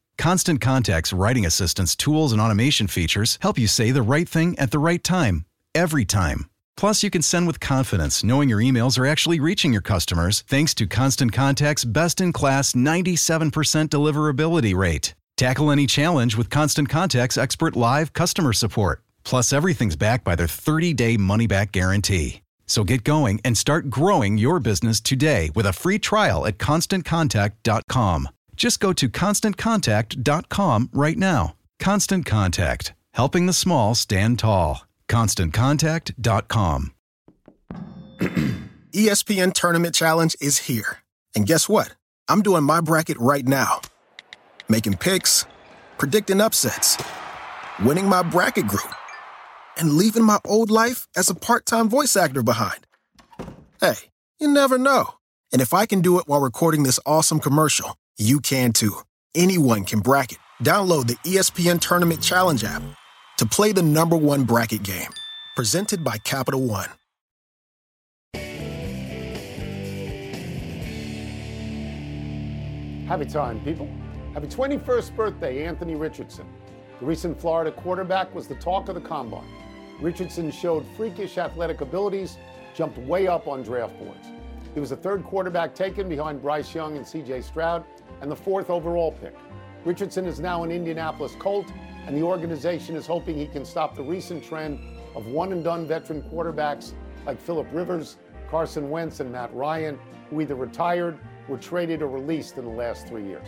Constant 0.21 0.61
Contact's 0.61 1.13
writing 1.13 1.47
assistance 1.47 1.95
tools 1.95 2.31
and 2.31 2.39
automation 2.39 2.85
features 2.85 3.39
help 3.41 3.57
you 3.57 3.65
say 3.65 3.89
the 3.89 4.03
right 4.03 4.29
thing 4.29 4.55
at 4.59 4.69
the 4.69 4.77
right 4.77 5.03
time, 5.03 5.45
every 5.73 6.05
time. 6.05 6.45
Plus, 6.77 7.01
you 7.01 7.09
can 7.09 7.23
send 7.23 7.47
with 7.47 7.59
confidence 7.59 8.23
knowing 8.23 8.47
your 8.47 8.59
emails 8.59 8.99
are 8.99 9.07
actually 9.07 9.39
reaching 9.39 9.73
your 9.73 9.81
customers 9.81 10.43
thanks 10.47 10.75
to 10.75 10.85
Constant 10.85 11.31
Contact's 11.31 11.83
best 11.83 12.21
in 12.21 12.31
class 12.33 12.73
97% 12.73 13.89
deliverability 13.89 14.75
rate. 14.75 15.15
Tackle 15.37 15.71
any 15.71 15.87
challenge 15.87 16.37
with 16.37 16.51
Constant 16.51 16.87
Contact's 16.87 17.35
expert 17.35 17.75
live 17.75 18.13
customer 18.13 18.53
support. 18.53 19.01
Plus, 19.23 19.51
everything's 19.51 19.95
backed 19.95 20.23
by 20.23 20.35
their 20.35 20.45
30 20.45 20.93
day 20.93 21.17
money 21.17 21.47
back 21.47 21.71
guarantee. 21.71 22.43
So 22.67 22.83
get 22.83 23.03
going 23.03 23.41
and 23.43 23.57
start 23.57 23.89
growing 23.89 24.37
your 24.37 24.59
business 24.59 25.01
today 25.01 25.49
with 25.55 25.65
a 25.65 25.73
free 25.73 25.97
trial 25.97 26.45
at 26.45 26.59
constantcontact.com. 26.59 28.29
Just 28.61 28.79
go 28.79 28.93
to 28.93 29.09
constantcontact.com 29.09 30.91
right 30.93 31.17
now. 31.17 31.55
Constant 31.79 32.27
Contact, 32.27 32.93
helping 33.11 33.47
the 33.47 33.53
small 33.53 33.95
stand 33.95 34.37
tall. 34.37 34.85
ConstantContact.com. 35.09 36.91
ESPN 38.91 39.53
Tournament 39.55 39.95
Challenge 39.95 40.35
is 40.39 40.59
here. 40.59 40.99
And 41.35 41.47
guess 41.47 41.67
what? 41.67 41.95
I'm 42.27 42.43
doing 42.43 42.63
my 42.63 42.81
bracket 42.81 43.17
right 43.17 43.47
now. 43.47 43.81
Making 44.69 44.97
picks, 44.97 45.47
predicting 45.97 46.39
upsets, 46.39 47.01
winning 47.83 48.05
my 48.05 48.21
bracket 48.21 48.67
group, 48.67 48.93
and 49.75 49.93
leaving 49.93 50.23
my 50.23 50.37
old 50.45 50.69
life 50.69 51.07
as 51.17 51.31
a 51.31 51.35
part 51.35 51.65
time 51.65 51.89
voice 51.89 52.15
actor 52.15 52.43
behind. 52.43 52.85
Hey, 53.79 53.95
you 54.39 54.47
never 54.47 54.77
know. 54.77 55.15
And 55.51 55.63
if 55.63 55.73
I 55.73 55.87
can 55.87 56.01
do 56.01 56.19
it 56.19 56.27
while 56.27 56.41
recording 56.41 56.83
this 56.83 56.99
awesome 57.07 57.39
commercial, 57.39 57.95
you 58.17 58.39
can 58.39 58.71
too. 58.73 58.97
Anyone 59.35 59.85
can 59.85 59.99
bracket. 59.99 60.37
Download 60.63 61.07
the 61.07 61.15
ESPN 61.29 61.79
Tournament 61.79 62.21
Challenge 62.21 62.63
app 62.63 62.83
to 63.37 63.45
play 63.45 63.71
the 63.71 63.83
number 63.83 64.15
one 64.15 64.43
bracket 64.43 64.83
game. 64.83 65.09
Presented 65.55 66.03
by 66.03 66.17
Capital 66.19 66.61
One. 66.61 66.89
Happy 73.07 73.25
time, 73.25 73.59
people. 73.65 73.89
Happy 74.33 74.47
21st 74.47 75.15
birthday, 75.17 75.65
Anthony 75.65 75.95
Richardson. 75.95 76.45
The 77.01 77.05
recent 77.05 77.37
Florida 77.37 77.69
quarterback 77.69 78.33
was 78.33 78.47
the 78.47 78.55
talk 78.55 78.87
of 78.87 78.95
the 78.95 79.01
combine. 79.01 79.43
Richardson 79.99 80.49
showed 80.49 80.85
freakish 80.95 81.37
athletic 81.37 81.81
abilities, 81.81 82.37
jumped 82.73 82.97
way 82.99 83.27
up 83.27 83.47
on 83.47 83.63
draft 83.63 83.99
boards. 83.99 84.27
He 84.73 84.79
was 84.79 84.91
the 84.91 84.95
third 84.95 85.25
quarterback 85.25 85.75
taken 85.75 86.07
behind 86.07 86.41
Bryce 86.41 86.73
Young 86.73 86.95
and 86.95 87.05
CJ 87.05 87.43
Stroud, 87.43 87.83
and 88.21 88.31
the 88.31 88.35
fourth 88.35 88.69
overall 88.69 89.11
pick. 89.11 89.35
Richardson 89.83 90.25
is 90.25 90.39
now 90.39 90.63
an 90.63 90.71
Indianapolis 90.71 91.35
Colt, 91.39 91.65
and 92.05 92.15
the 92.15 92.21
organization 92.21 92.95
is 92.95 93.05
hoping 93.05 93.35
he 93.35 93.47
can 93.47 93.65
stop 93.65 93.95
the 93.95 94.03
recent 94.03 94.43
trend 94.43 94.79
of 95.15 95.27
one 95.27 95.51
and 95.51 95.63
done 95.63 95.87
veteran 95.87 96.21
quarterbacks 96.23 96.93
like 97.25 97.39
Philip 97.39 97.67
Rivers, 97.71 98.17
Carson 98.49 98.89
Wentz, 98.89 99.19
and 99.19 99.31
Matt 99.31 99.53
Ryan, 99.53 99.99
who 100.29 100.41
either 100.41 100.55
retired, 100.55 101.17
were 101.47 101.57
traded, 101.57 102.01
or 102.01 102.07
released 102.07 102.57
in 102.57 102.65
the 102.65 102.71
last 102.71 103.07
three 103.07 103.25
years. 103.25 103.47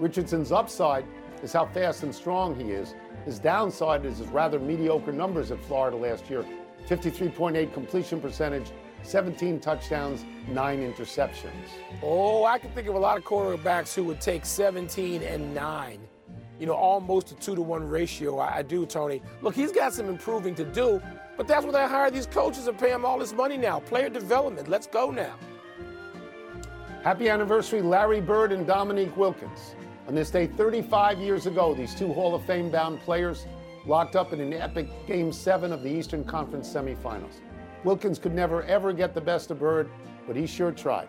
Richardson's 0.00 0.52
upside 0.52 1.04
is 1.42 1.52
how 1.52 1.66
fast 1.66 2.02
and 2.02 2.14
strong 2.14 2.58
he 2.58 2.72
is. 2.72 2.94
His 3.24 3.38
downside 3.38 4.04
is 4.04 4.18
his 4.18 4.28
rather 4.28 4.58
mediocre 4.58 5.12
numbers 5.12 5.50
at 5.50 5.62
Florida 5.64 5.96
last 5.96 6.28
year 6.28 6.44
53.8 6.88 7.72
completion 7.72 8.20
percentage, 8.20 8.70
17 9.04 9.60
touchdowns, 9.60 10.24
9 10.48 10.92
interceptions. 10.92 11.68
Oh, 12.02 12.44
I 12.44 12.58
can 12.58 12.70
think 12.72 12.88
of 12.88 12.94
a 12.94 12.98
lot 12.98 13.18
of 13.18 13.24
quarterbacks 13.24 13.94
who 13.94 14.04
would 14.04 14.20
take 14.20 14.44
17 14.44 15.22
and 15.22 15.54
9. 15.54 15.98
You 16.58 16.66
know, 16.66 16.74
almost 16.74 17.32
a 17.32 17.34
two 17.34 17.54
to 17.54 17.62
one 17.62 17.88
ratio. 17.88 18.38
I, 18.38 18.58
I 18.58 18.62
do, 18.62 18.86
Tony. 18.86 19.20
Look, 19.42 19.54
he's 19.54 19.72
got 19.72 19.92
some 19.92 20.08
improving 20.08 20.54
to 20.54 20.64
do, 20.64 21.02
But 21.36 21.48
that's 21.48 21.64
what 21.64 21.72
they 21.72 21.84
hire 21.84 22.10
these 22.10 22.26
coaches 22.26 22.68
and 22.68 22.78
pay 22.78 22.90
them 22.90 23.04
all 23.04 23.18
this 23.18 23.32
money 23.32 23.56
now. 23.56 23.80
Player 23.80 24.08
development. 24.08 24.68
Let's 24.68 24.86
go 24.86 25.10
now. 25.10 25.34
Happy 27.02 27.28
anniversary, 27.28 27.82
Larry 27.82 28.20
Bird 28.20 28.52
and 28.52 28.66
Dominique 28.66 29.16
Wilkins. 29.16 29.74
On 30.06 30.14
this 30.14 30.30
day 30.30 30.46
35 30.46 31.18
years 31.18 31.46
ago, 31.46 31.74
these 31.74 31.94
two 31.94 32.12
Hall 32.12 32.34
of 32.34 32.44
Fame 32.44 32.70
bound 32.70 33.00
players 33.00 33.46
locked 33.84 34.16
up 34.16 34.32
in 34.32 34.40
an 34.40 34.52
epic 34.52 34.88
Game 35.06 35.32
7 35.32 35.72
of 35.72 35.82
the 35.82 35.90
Eastern 35.90 36.24
Conference 36.24 36.72
semifinals. 36.72 37.40
Wilkins 37.84 38.18
could 38.18 38.34
never, 38.34 38.62
ever 38.62 38.92
get 38.92 39.14
the 39.14 39.20
best 39.20 39.50
of 39.50 39.60
Bird, 39.60 39.90
but 40.26 40.34
he 40.34 40.46
sure 40.46 40.72
tried. 40.72 41.08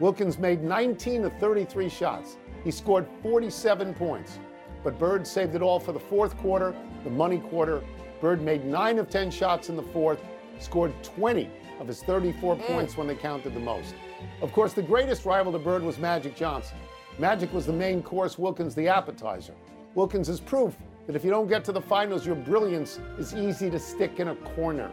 Wilkins 0.00 0.38
made 0.38 0.62
19 0.62 1.24
of 1.24 1.32
33 1.38 1.88
shots. 1.88 2.38
He 2.64 2.70
scored 2.70 3.06
47 3.22 3.94
points. 3.94 4.38
But 4.82 4.98
Bird 4.98 5.26
saved 5.26 5.54
it 5.54 5.62
all 5.62 5.78
for 5.78 5.92
the 5.92 6.00
fourth 6.00 6.36
quarter, 6.38 6.74
the 7.04 7.10
money 7.10 7.38
quarter. 7.38 7.82
Bird 8.20 8.42
made 8.42 8.64
9 8.64 8.98
of 8.98 9.08
10 9.08 9.30
shots 9.30 9.68
in 9.68 9.76
the 9.76 9.82
fourth, 9.82 10.20
scored 10.58 10.92
20 11.02 11.50
of 11.78 11.86
his 11.86 12.02
34 12.02 12.56
mm. 12.56 12.60
points 12.66 12.96
when 12.96 13.06
they 13.06 13.14
counted 13.14 13.54
the 13.54 13.60
most. 13.60 13.94
Of 14.40 14.52
course, 14.52 14.72
the 14.72 14.82
greatest 14.82 15.24
rival 15.24 15.52
to 15.52 15.58
Bird 15.58 15.82
was 15.82 15.98
Magic 15.98 16.34
Johnson. 16.34 16.78
Magic 17.18 17.52
was 17.52 17.66
the 17.66 17.72
main 17.72 18.02
course, 18.02 18.38
Wilkins 18.38 18.74
the 18.74 18.88
appetizer. 18.88 19.54
Wilkins 19.94 20.28
is 20.28 20.40
proof 20.40 20.74
that 21.06 21.14
if 21.14 21.24
you 21.24 21.30
don't 21.30 21.48
get 21.48 21.64
to 21.64 21.72
the 21.72 21.80
finals, 21.80 22.26
your 22.26 22.34
brilliance 22.34 22.98
is 23.18 23.34
easy 23.34 23.70
to 23.70 23.78
stick 23.78 24.20
in 24.20 24.28
a 24.28 24.34
corner. 24.34 24.92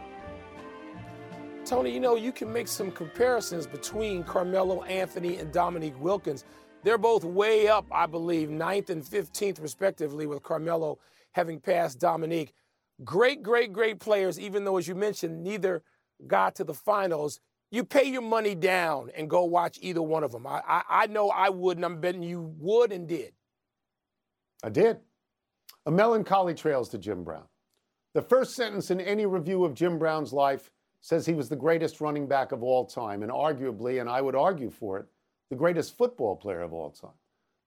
Tony, 1.72 1.90
you 1.90 2.00
know, 2.00 2.16
you 2.16 2.32
can 2.32 2.52
make 2.52 2.68
some 2.68 2.90
comparisons 2.90 3.66
between 3.66 4.24
Carmelo 4.24 4.82
Anthony 4.82 5.38
and 5.38 5.50
Dominique 5.50 5.98
Wilkins. 5.98 6.44
They're 6.82 6.98
both 6.98 7.24
way 7.24 7.66
up, 7.66 7.86
I 7.90 8.04
believe, 8.04 8.50
ninth 8.50 8.90
and 8.90 9.02
15th, 9.02 9.58
respectively, 9.58 10.26
with 10.26 10.42
Carmelo 10.42 10.98
having 11.30 11.60
passed 11.60 11.98
Dominique. 11.98 12.52
Great, 13.04 13.42
great, 13.42 13.72
great 13.72 14.00
players, 14.00 14.38
even 14.38 14.66
though, 14.66 14.76
as 14.76 14.86
you 14.86 14.94
mentioned, 14.94 15.42
neither 15.42 15.82
got 16.26 16.56
to 16.56 16.64
the 16.64 16.74
finals. 16.74 17.40
You 17.70 17.84
pay 17.84 18.04
your 18.04 18.20
money 18.20 18.54
down 18.54 19.08
and 19.16 19.30
go 19.30 19.44
watch 19.44 19.78
either 19.80 20.02
one 20.02 20.24
of 20.24 20.30
them. 20.30 20.46
I, 20.46 20.60
I, 20.68 20.82
I 20.90 21.06
know 21.06 21.30
I 21.30 21.48
would, 21.48 21.78
and 21.78 21.86
I'm 21.86 22.02
betting 22.02 22.22
you 22.22 22.54
would 22.58 22.92
and 22.92 23.08
did. 23.08 23.32
I 24.62 24.68
did. 24.68 24.98
A 25.86 25.90
melancholy 25.90 26.52
trails 26.52 26.90
to 26.90 26.98
Jim 26.98 27.24
Brown. 27.24 27.46
The 28.12 28.20
first 28.20 28.52
sentence 28.56 28.90
in 28.90 29.00
any 29.00 29.24
review 29.24 29.64
of 29.64 29.72
Jim 29.72 29.98
Brown's 29.98 30.34
life 30.34 30.70
says 31.02 31.26
he 31.26 31.34
was 31.34 31.48
the 31.48 31.56
greatest 31.56 32.00
running 32.00 32.26
back 32.26 32.52
of 32.52 32.62
all 32.62 32.86
time, 32.86 33.22
and 33.22 33.30
arguably, 33.30 34.00
and 34.00 34.08
I 34.08 34.22
would 34.22 34.36
argue 34.36 34.70
for 34.70 34.98
it, 34.98 35.06
the 35.50 35.56
greatest 35.56 35.98
football 35.98 36.36
player 36.36 36.62
of 36.62 36.72
all 36.72 36.90
time. 36.90 37.10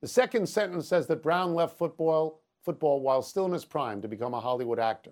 The 0.02 0.08
second 0.08 0.48
sentence 0.48 0.88
says 0.88 1.06
that 1.08 1.22
Brown 1.22 1.54
left 1.54 1.78
football, 1.78 2.42
football 2.64 3.02
while 3.02 3.22
still 3.22 3.46
in 3.46 3.52
his 3.52 3.66
prime 3.66 4.02
to 4.02 4.08
become 4.08 4.34
a 4.34 4.40
Hollywood 4.40 4.80
actor. 4.80 5.12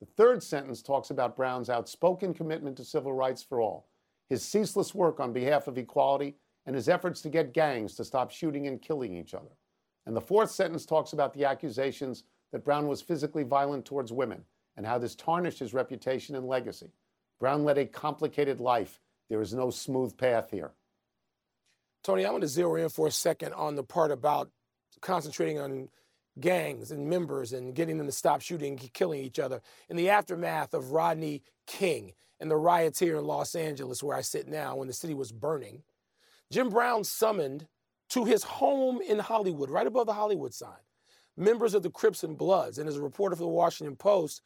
The 0.00 0.06
third 0.06 0.42
sentence 0.42 0.82
talks 0.82 1.10
about 1.10 1.36
Brown's 1.36 1.70
outspoken 1.70 2.34
commitment 2.34 2.76
to 2.78 2.84
civil 2.84 3.12
rights 3.12 3.42
for 3.42 3.60
all, 3.60 3.88
his 4.28 4.42
ceaseless 4.42 4.94
work 4.94 5.20
on 5.20 5.32
behalf 5.32 5.68
of 5.68 5.78
equality, 5.78 6.36
and 6.66 6.74
his 6.74 6.88
efforts 6.88 7.22
to 7.22 7.28
get 7.28 7.54
gangs 7.54 7.94
to 7.94 8.04
stop 8.04 8.30
shooting 8.30 8.66
and 8.66 8.82
killing 8.82 9.16
each 9.16 9.34
other. 9.34 9.56
And 10.06 10.16
the 10.16 10.20
fourth 10.20 10.50
sentence 10.50 10.84
talks 10.84 11.12
about 11.12 11.32
the 11.34 11.44
accusations 11.44 12.24
that 12.52 12.64
Brown 12.64 12.88
was 12.88 13.00
physically 13.00 13.44
violent 13.44 13.84
towards 13.84 14.12
women 14.12 14.44
and 14.76 14.84
how 14.84 14.98
this 14.98 15.14
tarnished 15.14 15.60
his 15.60 15.74
reputation 15.74 16.34
and 16.34 16.46
legacy. 16.46 16.90
Brown 17.40 17.64
led 17.64 17.78
a 17.78 17.86
complicated 17.86 18.60
life. 18.60 19.00
There 19.28 19.40
is 19.40 19.54
no 19.54 19.70
smooth 19.70 20.16
path 20.16 20.50
here. 20.50 20.72
Tony, 22.04 22.24
I 22.24 22.30
want 22.30 22.42
to 22.42 22.48
zero 22.48 22.76
in 22.76 22.88
for 22.88 23.06
a 23.08 23.12
second 23.12 23.54
on 23.54 23.74
the 23.74 23.82
part 23.82 24.10
about 24.10 24.50
concentrating 25.00 25.58
on 25.58 25.88
gangs 26.38 26.90
and 26.90 27.08
members 27.08 27.52
and 27.52 27.74
getting 27.74 27.98
them 27.98 28.06
to 28.06 28.12
stop 28.12 28.40
shooting 28.40 28.78
and 28.78 28.92
killing 28.92 29.20
each 29.20 29.38
other. 29.38 29.60
In 29.88 29.96
the 29.96 30.10
aftermath 30.10 30.74
of 30.74 30.92
Rodney 30.92 31.42
King 31.66 32.12
and 32.38 32.50
the 32.50 32.56
riots 32.56 32.98
here 32.98 33.18
in 33.18 33.24
Los 33.24 33.54
Angeles, 33.54 34.02
where 34.02 34.16
I 34.16 34.22
sit 34.22 34.46
now, 34.48 34.76
when 34.76 34.88
the 34.88 34.94
city 34.94 35.14
was 35.14 35.32
burning, 35.32 35.82
Jim 36.50 36.68
Brown 36.68 37.04
summoned 37.04 37.66
to 38.10 38.24
his 38.24 38.42
home 38.42 39.00
in 39.00 39.18
Hollywood, 39.18 39.70
right 39.70 39.86
above 39.86 40.06
the 40.06 40.14
Hollywood 40.14 40.52
sign, 40.54 40.80
members 41.36 41.74
of 41.74 41.82
the 41.82 41.90
Crips 41.90 42.24
and 42.24 42.36
Bloods. 42.36 42.78
And 42.78 42.88
as 42.88 42.96
a 42.96 43.02
reporter 43.02 43.36
for 43.36 43.42
the 43.42 43.48
Washington 43.48 43.96
Post, 43.96 44.42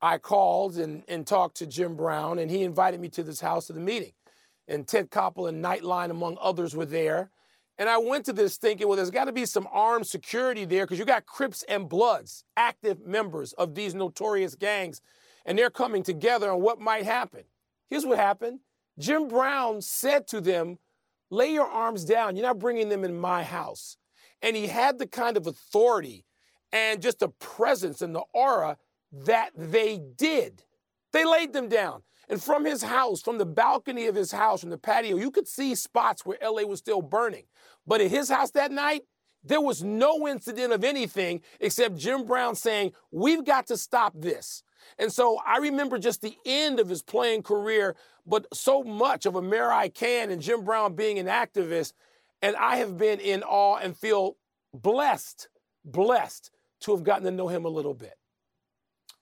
I 0.00 0.18
called 0.18 0.76
and, 0.76 1.02
and 1.08 1.26
talked 1.26 1.56
to 1.56 1.66
Jim 1.66 1.96
Brown, 1.96 2.38
and 2.38 2.50
he 2.50 2.62
invited 2.62 3.00
me 3.00 3.08
to 3.10 3.22
this 3.22 3.40
house 3.40 3.66
to 3.66 3.72
the 3.72 3.80
meeting. 3.80 4.12
And 4.68 4.86
Ted 4.86 5.10
Koppel 5.10 5.48
and 5.48 5.64
Nightline, 5.64 6.10
among 6.10 6.36
others, 6.40 6.76
were 6.76 6.86
there. 6.86 7.30
And 7.78 7.88
I 7.88 7.98
went 7.98 8.24
to 8.26 8.32
this 8.32 8.56
thinking, 8.56 8.86
well, 8.86 8.96
there's 8.96 9.10
got 9.10 9.24
to 9.26 9.32
be 9.32 9.46
some 9.46 9.68
armed 9.72 10.06
security 10.06 10.64
there 10.64 10.84
because 10.84 10.98
you 10.98 11.04
got 11.04 11.26
Crips 11.26 11.62
and 11.68 11.88
Bloods, 11.88 12.44
active 12.56 13.06
members 13.06 13.52
of 13.54 13.74
these 13.74 13.94
notorious 13.94 14.54
gangs, 14.54 15.00
and 15.46 15.56
they're 15.56 15.70
coming 15.70 16.02
together 16.02 16.50
on 16.50 16.60
what 16.60 16.80
might 16.80 17.04
happen. 17.04 17.44
Here's 17.88 18.04
what 18.04 18.18
happened 18.18 18.60
Jim 18.98 19.28
Brown 19.28 19.80
said 19.80 20.26
to 20.28 20.40
them, 20.40 20.78
lay 21.30 21.52
your 21.52 21.66
arms 21.66 22.04
down. 22.04 22.36
You're 22.36 22.46
not 22.46 22.58
bringing 22.58 22.88
them 22.88 23.04
in 23.04 23.16
my 23.16 23.44
house. 23.44 23.96
And 24.42 24.56
he 24.56 24.66
had 24.66 24.98
the 24.98 25.06
kind 25.06 25.36
of 25.36 25.46
authority 25.46 26.24
and 26.72 27.00
just 27.00 27.20
the 27.20 27.28
presence 27.28 28.02
and 28.02 28.14
the 28.14 28.24
aura 28.32 28.76
that 29.12 29.50
they 29.56 30.00
did. 30.16 30.64
They 31.12 31.24
laid 31.24 31.52
them 31.52 31.68
down. 31.68 32.02
And 32.28 32.42
from 32.42 32.64
his 32.64 32.82
house, 32.82 33.22
from 33.22 33.38
the 33.38 33.46
balcony 33.46 34.06
of 34.06 34.14
his 34.14 34.32
house, 34.32 34.60
from 34.60 34.70
the 34.70 34.78
patio, 34.78 35.16
you 35.16 35.30
could 35.30 35.48
see 35.48 35.74
spots 35.74 36.26
where 36.26 36.36
LA 36.42 36.62
was 36.62 36.78
still 36.78 37.00
burning. 37.00 37.44
But 37.86 38.02
at 38.02 38.10
his 38.10 38.28
house 38.28 38.50
that 38.50 38.70
night, 38.70 39.02
there 39.42 39.60
was 39.60 39.82
no 39.82 40.28
incident 40.28 40.72
of 40.72 40.84
anything 40.84 41.40
except 41.58 41.96
Jim 41.96 42.26
Brown 42.26 42.54
saying, 42.54 42.92
We've 43.10 43.44
got 43.44 43.66
to 43.68 43.78
stop 43.78 44.12
this. 44.14 44.62
And 44.98 45.12
so 45.12 45.38
I 45.46 45.58
remember 45.58 45.98
just 45.98 46.20
the 46.20 46.36
end 46.44 46.80
of 46.80 46.88
his 46.88 47.02
playing 47.02 47.42
career, 47.42 47.96
but 48.26 48.46
so 48.52 48.82
much 48.82 49.24
of 49.26 49.36
Amer-I-Can 49.36 50.30
and 50.30 50.42
Jim 50.42 50.64
Brown 50.64 50.94
being 50.94 51.18
an 51.18 51.26
activist. 51.26 51.92
And 52.42 52.56
I 52.56 52.76
have 52.76 52.98
been 52.98 53.20
in 53.20 53.42
awe 53.42 53.76
and 53.76 53.96
feel 53.96 54.36
blessed, 54.74 55.48
blessed 55.84 56.50
to 56.80 56.92
have 56.92 57.04
gotten 57.04 57.24
to 57.24 57.30
know 57.30 57.48
him 57.48 57.64
a 57.64 57.70
little 57.70 57.94
bit. 57.94 58.17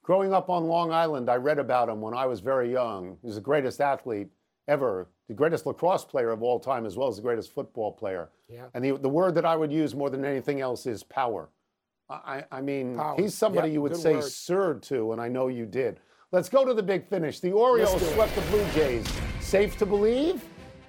Growing 0.07 0.33
up 0.33 0.49
on 0.49 0.69
Long 0.69 0.93
Island, 0.93 1.29
I 1.29 1.35
read 1.35 1.59
about 1.59 1.89
him 1.89 2.01
when 2.01 2.15
I 2.15 2.27
was 2.27 2.39
very 2.39 2.71
young. 2.71 3.19
He 3.23 3.27
was 3.27 3.35
the 3.35 3.41
greatest 3.41 3.81
athlete 3.81 4.29
ever, 4.69 5.09
the 5.27 5.35
greatest 5.35 5.67
lacrosse 5.67 6.05
player 6.05 6.31
of 6.31 6.45
all 6.45 6.61
time, 6.61 6.87
as 6.87 6.97
well 6.97 7.09
as 7.09 7.17
the 7.17 7.23
greatest 7.23 7.53
football 7.53 7.91
player. 7.91 8.31
Yeah. 8.49 8.67
And 8.75 8.85
the, 8.85 8.97
the 8.97 9.09
word 9.09 9.35
that 9.35 9.45
I 9.45 9.57
would 9.57 9.73
use 9.73 9.97
more 9.97 10.09
than 10.09 10.25
anything 10.25 10.61
else 10.61 10.87
is 10.87 11.03
power. 11.03 11.49
I, 12.09 12.45
I 12.53 12.61
mean, 12.61 12.95
power. 12.95 13.17
he's 13.19 13.35
somebody 13.35 13.67
yep, 13.67 13.75
you 13.75 13.83
would 13.83 13.97
say 13.97 14.15
word. 14.15 14.23
sir 14.23 14.75
to, 14.75 15.11
and 15.11 15.21
I 15.21 15.27
know 15.27 15.49
you 15.49 15.67
did. 15.67 15.99
Let's 16.31 16.49
go 16.49 16.65
to 16.65 16.73
the 16.73 16.85
big 16.85 17.05
finish. 17.09 17.41
The 17.41 17.51
Orioles 17.51 18.01
swept 18.13 18.33
the 18.37 18.43
Blue 18.43 18.65
Jays. 18.75 19.05
Safe 19.41 19.77
to 19.79 19.87
believe? 19.87 20.45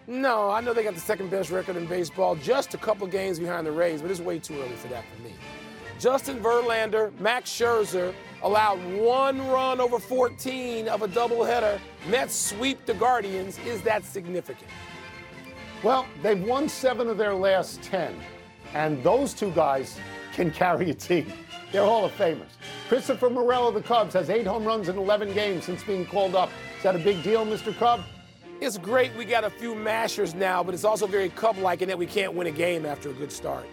No, 0.06 0.52
I 0.52 0.62
know 0.62 0.76
they 0.76 0.84
got 0.84 0.94
the 0.94 1.00
second 1.00 1.32
best 1.32 1.50
record 1.50 1.76
in 1.76 1.88
baseball, 1.88 2.36
just 2.36 2.76
a 2.76 2.78
couple 2.78 3.08
games 3.08 3.40
behind 3.40 3.66
the 3.66 3.72
Rays, 3.72 4.00
but 4.00 4.12
it's 4.12 4.20
way 4.20 4.38
too 4.38 4.62
early 4.62 4.76
for 4.76 4.90
that 4.90 5.06
for 5.16 5.24
me. 5.24 5.34
Justin 5.98 6.40
Verlander, 6.40 7.20
Max 7.20 7.50
Scherzer 7.50 8.14
allowed 8.44 8.80
one 8.94 9.48
run 9.48 9.80
over 9.80 10.00
14 10.00 10.88
of 10.88 11.02
a 11.02 11.08
doubleheader. 11.08 11.80
Mets 12.08 12.36
sweep 12.36 12.86
the 12.86 12.94
Guardians. 12.94 13.60
Is 13.60 13.82
that 13.82 14.06
significant? 14.06 14.70
Well, 15.84 16.08
they've 16.24 16.42
won 16.42 16.70
seven 16.70 17.08
of 17.08 17.18
their 17.18 17.34
last 17.34 17.82
10, 17.84 18.16
and 18.74 19.04
those 19.04 19.34
two 19.34 19.52
guys 19.52 20.00
can 20.34 20.52
carry 20.52 20.90
a 20.90 20.94
team. 20.94 21.32
They're 21.72 21.86
Hall 21.86 22.06
of 22.06 22.12
Famers. 22.14 22.48
Christopher 22.88 23.30
Morel 23.30 23.68
of 23.68 23.74
the 23.74 23.82
Cubs 23.82 24.14
has 24.14 24.30
eight 24.30 24.48
home 24.48 24.64
runs 24.64 24.90
in 24.90 24.98
11 24.98 25.34
games 25.34 25.66
since 25.66 25.84
being 25.84 26.06
called 26.06 26.36
up. 26.36 26.50
Is 26.78 26.84
that 26.84 26.96
a 26.96 27.00
big 27.00 27.22
deal, 27.24 27.46
Mr. 27.46 27.78
Cub? 27.78 28.02
It's 28.60 28.78
great 28.78 29.14
we 29.16 29.26
got 29.26 29.44
a 29.44 29.50
few 29.50 29.76
mashers 29.76 30.34
now, 30.34 30.64
but 30.64 30.74
it's 30.74 30.84
also 30.84 31.06
very 31.06 31.30
Cub 31.30 31.58
like 31.58 31.82
in 31.82 31.90
that 31.90 31.98
we 31.98 32.08
can't 32.08 32.34
win 32.34 32.48
a 32.48 32.52
game 32.52 32.86
after 32.86 33.10
a 33.10 33.14
good 33.14 33.32
start. 33.32 33.68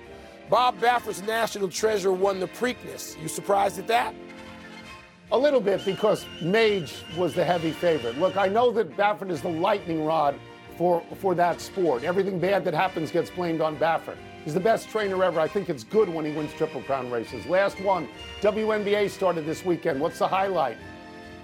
Bob 0.50 0.78
Baffert's 0.78 1.22
national 1.22 1.68
treasure 1.68 2.12
won 2.12 2.38
the 2.38 2.48
Preakness. 2.48 3.20
You 3.22 3.28
surprised 3.28 3.78
at 3.78 3.86
that? 3.86 4.14
A 5.32 5.38
little 5.38 5.60
bit 5.60 5.84
because 5.84 6.26
Mage 6.42 6.92
was 7.16 7.34
the 7.34 7.44
heavy 7.44 7.72
favorite. 7.72 8.18
Look, 8.18 8.36
I 8.36 8.46
know 8.46 8.70
that 8.72 8.96
Baffert 8.96 9.30
is 9.30 9.40
the 9.40 9.48
lightning 9.48 10.04
rod 10.04 10.38
for, 10.76 11.02
for 11.16 11.34
that 11.34 11.60
sport. 11.60 12.04
Everything 12.04 12.38
bad 12.38 12.64
that 12.64 12.74
happens 12.74 13.10
gets 13.10 13.30
blamed 13.30 13.60
on 13.60 13.76
Baffert. 13.76 14.16
He's 14.44 14.54
the 14.54 14.60
best 14.60 14.90
trainer 14.90 15.24
ever. 15.24 15.40
I 15.40 15.48
think 15.48 15.70
it's 15.70 15.84
good 15.84 16.08
when 16.08 16.24
he 16.26 16.32
wins 16.32 16.52
Triple 16.52 16.82
Crown 16.82 17.10
races. 17.10 17.46
Last 17.46 17.80
one, 17.80 18.06
WNBA 18.42 19.08
started 19.08 19.46
this 19.46 19.64
weekend. 19.64 19.98
What's 20.00 20.18
the 20.18 20.28
highlight? 20.28 20.76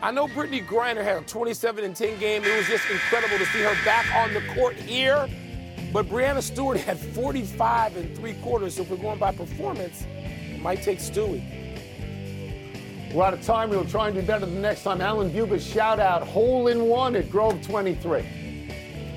I 0.02 0.10
know 0.10 0.28
Brittney 0.28 0.64
Griner 0.66 1.02
had 1.02 1.22
a 1.22 1.26
27 1.26 1.84
and 1.84 1.96
10 1.96 2.18
game. 2.18 2.44
It 2.44 2.56
was 2.56 2.66
just 2.66 2.88
incredible 2.90 3.38
to 3.38 3.46
see 3.46 3.60
her 3.60 3.74
back 3.84 4.06
on 4.14 4.34
the 4.34 4.42
court 4.54 4.76
here. 4.76 5.26
But 5.92 6.06
Breanna 6.06 6.42
Stewart 6.42 6.76
had 6.76 6.98
45 6.98 7.96
and 7.96 8.16
three 8.16 8.34
quarters, 8.34 8.76
so 8.76 8.82
if 8.82 8.90
we're 8.90 8.96
going 8.98 9.18
by 9.18 9.32
performance, 9.32 10.06
it 10.06 10.60
might 10.60 10.82
take 10.82 10.98
Stewie. 10.98 11.59
We're 13.12 13.24
out 13.24 13.34
of 13.34 13.42
time. 13.42 13.70
We'll 13.70 13.84
try 13.84 14.06
and 14.06 14.14
do 14.14 14.22
better 14.22 14.46
the 14.46 14.52
next 14.52 14.84
time. 14.84 15.00
Alan 15.00 15.30
Buba's 15.32 15.66
shout 15.66 15.98
out, 15.98 16.22
hole 16.26 16.68
in 16.68 16.84
one 16.86 17.16
at 17.16 17.28
Grove 17.28 17.60
23. 17.62 18.24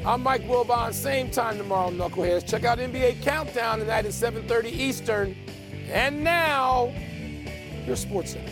I'm 0.03 0.23
Mike 0.23 0.43
Wilbon. 0.47 0.93
Same 0.93 1.29
time 1.29 1.57
tomorrow, 1.57 1.91
Knuckleheads. 1.91 2.47
Check 2.47 2.63
out 2.63 2.79
NBA 2.79 3.21
Countdown 3.21 3.79
tonight 3.79 4.05
at 4.05 4.11
7:30 4.11 4.65
Eastern. 4.71 5.35
And 5.91 6.23
now, 6.23 6.91
your 7.85 7.95
Sports 7.95 8.31
Center. 8.31 8.51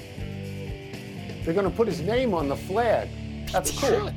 They're 1.43 1.55
going 1.55 1.69
to 1.69 1.75
put 1.75 1.87
his 1.87 2.01
name 2.01 2.35
on 2.35 2.47
the 2.47 2.55
flag. 2.55 3.09
That's 3.51 3.71
cool. 3.79 4.11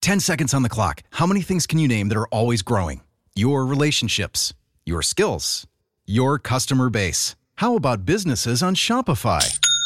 10 0.00 0.18
seconds 0.18 0.52
on 0.52 0.62
the 0.62 0.68
clock. 0.68 1.02
How 1.10 1.26
many 1.26 1.42
things 1.42 1.68
can 1.68 1.78
you 1.78 1.86
name 1.86 2.08
that 2.08 2.18
are 2.18 2.26
always 2.28 2.62
growing? 2.62 3.02
Your 3.36 3.64
relationships, 3.64 4.52
your 4.84 5.02
skills, 5.02 5.68
your 6.04 6.40
customer 6.40 6.90
base. 6.90 7.36
How 7.56 7.76
about 7.76 8.04
businesses 8.04 8.60
on 8.60 8.74
Shopify? 8.74 9.61